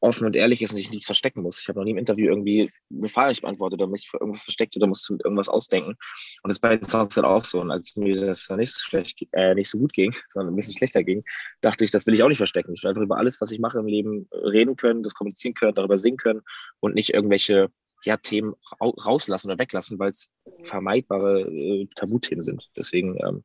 [0.00, 1.60] offen und ehrlich ist und ich nichts verstecken muss.
[1.60, 4.42] Ich habe noch nie im Interview irgendwie eine Frage nicht beantwortet oder mich für irgendwas
[4.42, 5.94] versteckt oder musste mit irgendwas ausdenken.
[6.42, 7.60] Und das bei den Songs dann auch so.
[7.60, 10.56] Und als mir das dann nicht so schlecht, äh, nicht so gut ging, sondern ein
[10.56, 11.24] bisschen schlechter ging,
[11.62, 12.74] dachte ich, das will ich auch nicht verstecken.
[12.74, 15.74] Ich will einfach über alles, was ich mache im Leben, reden können, das kommunizieren können,
[15.74, 16.42] darüber singen können
[16.80, 17.68] und nicht irgendwelche
[18.04, 20.30] ja, Themen rau- rauslassen oder weglassen, weil es
[20.62, 22.68] vermeidbare äh, Tabuthemen sind.
[22.76, 23.44] Deswegen ähm,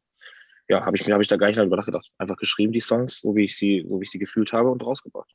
[0.69, 2.11] ja, habe ich, hab ich da gar nicht darüber nachgedacht.
[2.17, 4.85] Einfach geschrieben, die Songs, so wie ich sie, so wie ich sie gefühlt habe und
[4.85, 5.33] rausgebracht.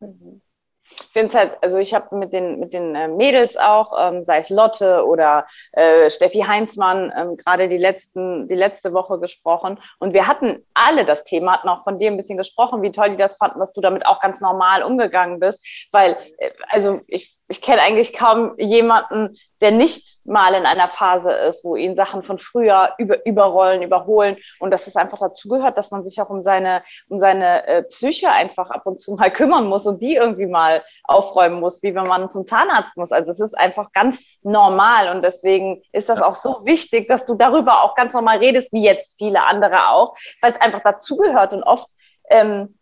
[0.84, 4.38] Ich finde halt, also ich habe mit den, mit den äh, Mädels auch, ähm, sei
[4.38, 9.78] es Lotte oder äh, Steffi Heinzmann, ähm, gerade die, die letzte Woche gesprochen.
[10.00, 13.10] Und wir hatten alle das Thema, hatten auch von dir ein bisschen gesprochen, wie toll
[13.10, 15.64] die das fanden, dass du damit auch ganz normal umgegangen bist.
[15.92, 21.30] Weil, äh, also ich, ich kenne eigentlich kaum jemanden, der nicht mal in einer Phase
[21.30, 24.38] ist, wo ihn Sachen von früher über, überrollen, überholen.
[24.58, 28.30] Und dass es einfach dazugehört, dass man sich auch um seine, um seine äh, Psyche
[28.30, 32.04] einfach ab und zu mal kümmern muss und die irgendwie mal aufräumen muss, wie wenn
[32.04, 33.12] man zum Zahnarzt muss.
[33.12, 37.34] Also es ist einfach ganz normal und deswegen ist das auch so wichtig, dass du
[37.34, 41.64] darüber auch ganz normal redest, wie jetzt viele andere auch, weil es einfach dazugehört und
[41.64, 41.88] oft
[42.30, 42.78] ähm,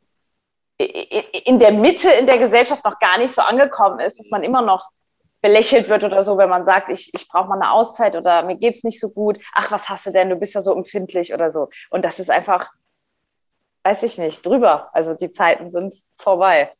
[0.84, 4.62] in der Mitte in der Gesellschaft noch gar nicht so angekommen ist, dass man immer
[4.62, 4.88] noch
[5.42, 8.56] belächelt wird oder so, wenn man sagt, ich, ich brauche mal eine Auszeit oder mir
[8.56, 9.38] geht's nicht so gut.
[9.54, 10.28] Ach, was hast du denn?
[10.28, 11.70] Du bist ja so empfindlich oder so.
[11.88, 12.70] Und das ist einfach,
[13.84, 14.90] weiß ich nicht, drüber.
[14.92, 16.70] Also die Zeiten sind vorbei.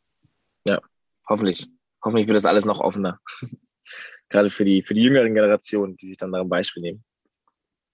[1.31, 1.69] Hoffentlich.
[2.03, 3.19] Hoffentlich wird das alles noch offener.
[4.29, 7.03] Gerade für die, für die jüngeren Generationen, die sich dann daran Beispiel nehmen.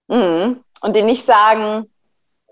[0.08, 0.64] Mhm.
[0.82, 1.86] Und die nicht sagen,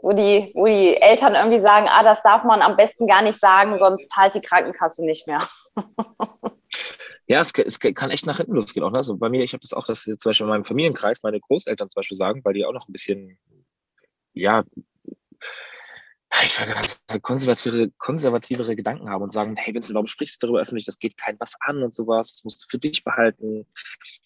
[0.05, 3.39] wo die, wo die Eltern irgendwie sagen, ah, das darf man am besten gar nicht
[3.39, 5.41] sagen, sonst zahlt die Krankenkasse nicht mehr.
[7.27, 8.91] Ja, es, es kann echt nach hinten losgehen auch.
[8.91, 8.97] Ne?
[8.97, 11.89] Also bei mir, ich habe das auch, dass zum Beispiel in meinem Familienkreis meine Großeltern
[11.89, 13.39] zum Beispiel sagen, weil die auch noch ein bisschen,
[14.33, 14.63] ja,
[16.31, 20.61] ich nicht sagen, konservativere, konservativere Gedanken haben und sagen, hey, Vincent, warum sprichst du darüber
[20.61, 20.85] öffentlich?
[20.85, 22.33] Das geht kein was an und sowas.
[22.33, 23.65] Das musst du für dich behalten.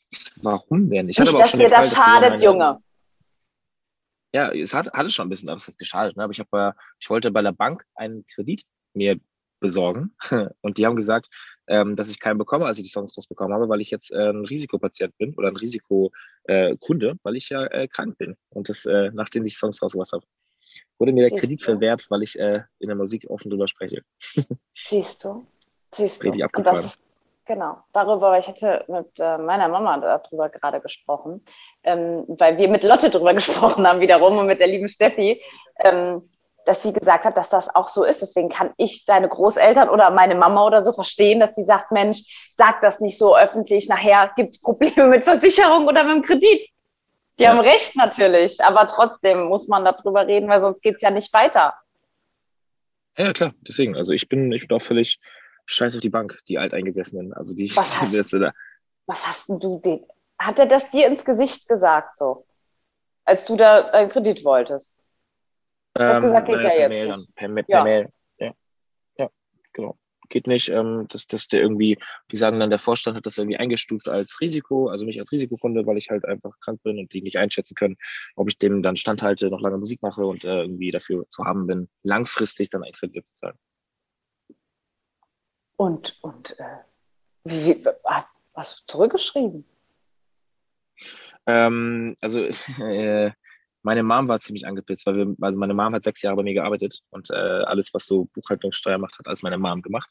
[0.10, 1.08] Ich so, warum denn?
[1.08, 2.84] Ich hatte nicht, aber auch dass schon dir Fall, das dass schadet, meine- Junge.
[4.34, 6.16] Ja, es hat, hatte schon ein bisschen, aber es hat geschadet.
[6.18, 6.24] Ne?
[6.24, 8.64] Aber ich, hab, äh, ich wollte bei der Bank einen Kredit
[8.94, 9.20] mir
[9.60, 10.16] besorgen
[10.62, 11.28] und die haben gesagt,
[11.68, 14.30] ähm, dass ich keinen bekomme, als ich die Songs rausbekommen habe, weil ich jetzt äh,
[14.30, 18.36] ein Risikopatient bin oder ein Risikokunde, äh, weil ich ja äh, krank bin.
[18.50, 20.26] Und das, nachdem ich die Songs rausgebracht habe,
[20.98, 21.66] wurde mir der Siehst Kredit du?
[21.66, 24.02] verwehrt, weil ich in der Musik offen drüber spreche.
[24.76, 25.46] Siehst du?
[25.94, 26.28] Siehst du?
[26.28, 26.84] Richtig Und abgefahren.
[26.84, 27.02] das ist,
[27.50, 31.44] genau, darüber, ich hatte mit äh, meiner Mama darüber gerade gesprochen,
[31.84, 35.42] ähm, weil wir mit Lotte darüber gesprochen haben wiederum und mit der lieben Steffi,
[35.84, 36.30] ähm,
[36.66, 38.22] dass sie gesagt hat, dass das auch so ist.
[38.22, 42.52] Deswegen kann ich deine Großeltern oder meine Mama oder so verstehen, dass sie sagt, Mensch,
[42.56, 46.70] sag das nicht so öffentlich, nachher gibt es Probleme mit Versicherung oder mit dem Kredit.
[47.40, 47.50] Die ja.
[47.50, 51.34] haben recht natürlich, aber trotzdem muss man darüber reden, weil sonst geht es ja nicht
[51.34, 51.74] weiter.
[53.18, 53.96] Ja, klar, deswegen.
[53.96, 55.20] Also ich bin, ich bin auch völlig
[55.70, 57.34] scheiß auf die Bank, die Alteingesessenen.
[57.34, 58.52] Also die, was hast, die da.
[59.06, 60.06] was hast denn du den?
[60.38, 62.46] Hat er das dir ins Gesicht gesagt so?
[63.26, 64.98] Als du da deinen Kredit wolltest?
[65.94, 66.90] Du hast ähm, gesagt, geht äh, ja per jetzt.
[66.90, 67.84] Mail dann, per, per ja.
[67.84, 68.10] Mail.
[68.40, 68.54] Ja.
[69.18, 69.30] ja,
[69.74, 69.98] genau.
[70.30, 71.98] Geht nicht, ähm, dass, dass der irgendwie,
[72.32, 75.86] die sagen dann, der Vorstand hat das irgendwie eingestuft als Risiko, also mich als Risikokunde,
[75.88, 77.98] weil ich halt einfach krank bin und die nicht einschätzen können,
[78.36, 81.66] ob ich dem dann standhalte, noch lange Musik mache und äh, irgendwie dafür zu haben
[81.66, 83.58] bin, langfristig dann ein Kredit zu zahlen.
[85.80, 86.80] Und, und äh,
[87.46, 87.82] wie,
[88.54, 89.64] hast du zurückgeschrieben?
[91.48, 92.42] Ähm, also
[92.82, 93.32] äh,
[93.82, 96.54] meine Mom war ziemlich angepisst, weil wir, also meine Mom hat sechs Jahre bei mir
[96.54, 100.10] gearbeitet und äh, alles, was so Buchhaltungssteuer macht, hat alles meine Mom gemacht.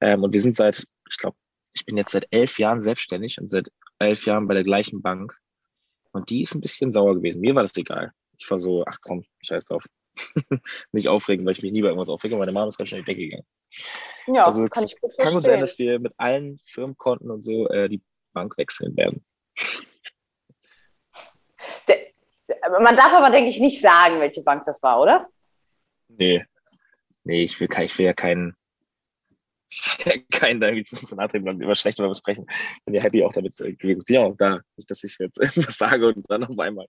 [0.00, 1.36] Ähm, und wir sind seit, ich glaube,
[1.72, 5.36] ich bin jetzt seit elf Jahren selbstständig und seit elf Jahren bei der gleichen Bank.
[6.12, 7.40] Und die ist ein bisschen sauer gewesen.
[7.40, 8.12] Mir war das egal.
[8.38, 9.84] Ich war so, ach komm, scheiß drauf.
[10.92, 12.36] Nicht aufregen, weil ich mich nie bei irgendwas aufrege.
[12.36, 13.46] Meine Mom ist ganz schnell weggegangen.
[14.26, 15.24] Ja, also, kann ich gut verstehen.
[15.24, 18.02] Kann gut sein, dass wir mit allen Firmenkonten und so äh, die
[18.32, 19.24] Bank wechseln werden.
[22.82, 25.28] Man darf aber, denke ich, nicht sagen, welche Bank das war, oder?
[26.08, 26.44] Nee.
[27.24, 28.56] Nee, ich will, ich will ja keinen
[30.32, 32.46] keinen da irgendwie zu nahe treten und über schlecht über sprechen.
[32.48, 34.04] Ich bin ja happy auch damit gewesen.
[34.04, 34.60] Bin ja auch da.
[34.76, 36.86] Nicht, dass ich jetzt irgendwas sage und dann auf einmal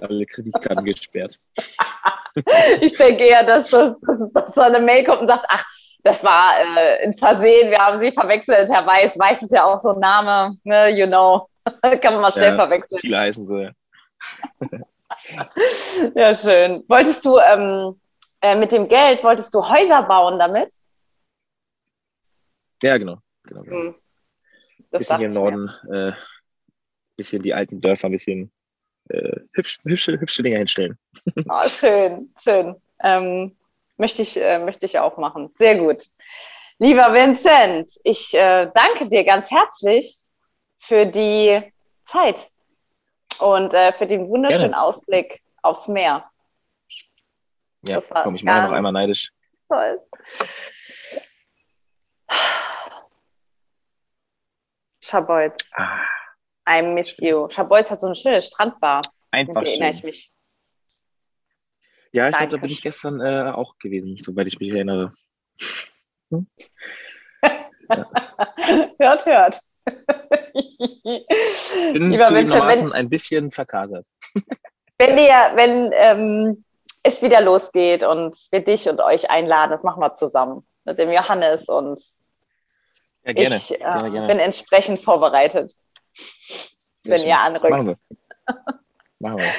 [0.00, 1.38] alle Kreditkarten gesperrt.
[2.80, 5.64] ich denke eher, dass, das, dass, dass so eine Mail kommt und sagt, ach,
[6.02, 9.18] das war äh, ein Versehen, wir haben sie verwechselt, Herr Weiß.
[9.18, 11.48] Weiß ist ja auch so ein Name, ne, you know.
[11.82, 13.00] Kann man mal schnell ja, verwechseln.
[13.00, 13.72] Viele heißen so, ja.
[16.14, 16.84] ja, schön.
[16.88, 18.00] Wolltest du ähm,
[18.40, 20.70] äh, mit dem Geld, wolltest du Häuser bauen damit?
[22.82, 23.18] Ja, genau.
[23.42, 23.76] genau, genau.
[23.76, 23.94] Hm.
[24.90, 26.12] bisschen hier im Norden, äh,
[27.16, 28.52] bisschen die alten Dörfer, ein bisschen
[29.08, 30.98] äh, hübsch, hübsche, hübsche Dinge hinstellen.
[31.48, 32.76] Oh, schön, schön.
[33.02, 33.56] Ähm,
[33.96, 35.50] möchte, ich, äh, möchte ich auch machen.
[35.54, 36.06] Sehr gut.
[36.78, 40.18] Lieber Vincent, ich äh, danke dir ganz herzlich
[40.78, 41.62] für die
[42.04, 42.50] Zeit
[43.40, 44.82] und äh, für den wunderschönen Gerne.
[44.82, 46.30] Ausblick aufs Meer.
[47.82, 49.30] Ja, komm, ich mache noch einmal neidisch.
[49.68, 50.00] Toll.
[55.00, 55.70] Schabolz.
[55.74, 56.00] Ah,
[56.68, 57.48] I miss you.
[57.48, 59.02] Schabolz hat so eine schöne Strandbar.
[59.30, 59.68] Einfach schön.
[59.72, 60.32] erinnere ich mich.
[62.12, 65.12] Ja, ich glaube, da bin ich gestern äh, auch gewesen, soweit ich mich erinnere.
[66.30, 66.46] Hm?
[67.42, 67.56] Ja.
[68.98, 69.60] hört, hört.
[71.92, 74.06] bin Lieber zugegebenermaßen ein bisschen verkatert.
[74.98, 76.64] wenn ihr, wenn ähm,
[77.02, 81.12] es wieder losgeht und wir dich und euch einladen, das machen wir zusammen mit dem
[81.12, 82.00] Johannes und
[83.24, 83.56] ja, gerne.
[83.56, 84.26] ich äh, gerne, gerne.
[84.26, 85.74] bin entsprechend vorbereitet,
[87.04, 87.70] wenn ihr anrückt.
[87.70, 87.96] Machen wir.
[89.18, 89.52] Machen wir.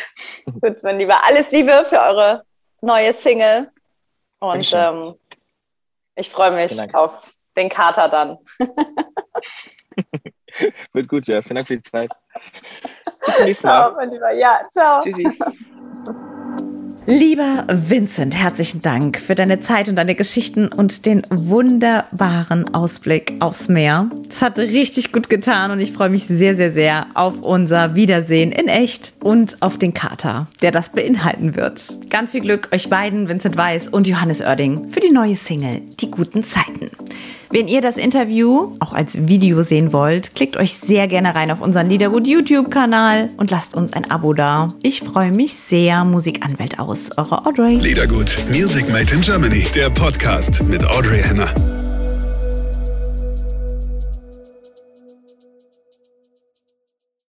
[0.62, 2.44] Gut, mein Lieber, alles Liebe für eure
[2.82, 3.72] neue Single
[4.40, 5.16] und ähm,
[6.16, 8.38] ich freue mich auf den Kater dann.
[10.94, 11.42] Wird gut, ja.
[11.42, 12.12] Vielen Dank für die Zeit.
[13.26, 13.90] Bis zum nächsten Mal.
[13.90, 14.32] Ciao, mein Lieber.
[14.32, 15.02] Ja, ciao.
[15.02, 15.38] Tschüssi.
[17.10, 23.70] Lieber Vincent, herzlichen Dank für deine Zeit und deine Geschichten und den wunderbaren Ausblick aufs
[23.70, 24.10] Meer.
[24.30, 28.52] Es hat richtig gut getan und ich freue mich sehr, sehr, sehr auf unser Wiedersehen
[28.52, 31.82] in echt und auf den Kater, der das beinhalten wird.
[32.10, 36.12] Ganz viel Glück euch beiden, Vincent Weiß und Johannes Oerding, für die neue Single Die
[36.12, 36.92] guten Zeiten.
[37.50, 41.62] Wenn ihr das Interview auch als Video sehen wollt, klickt euch sehr gerne rein auf
[41.62, 44.74] unseren Liedergut YouTube-Kanal und lasst uns ein Abo da.
[44.84, 46.04] Ich freue mich sehr.
[46.04, 47.76] Musikanwält aus, eure Audrey.
[47.76, 51.54] Liedergut, Music Made in Germany, der Podcast mit Audrey Henner.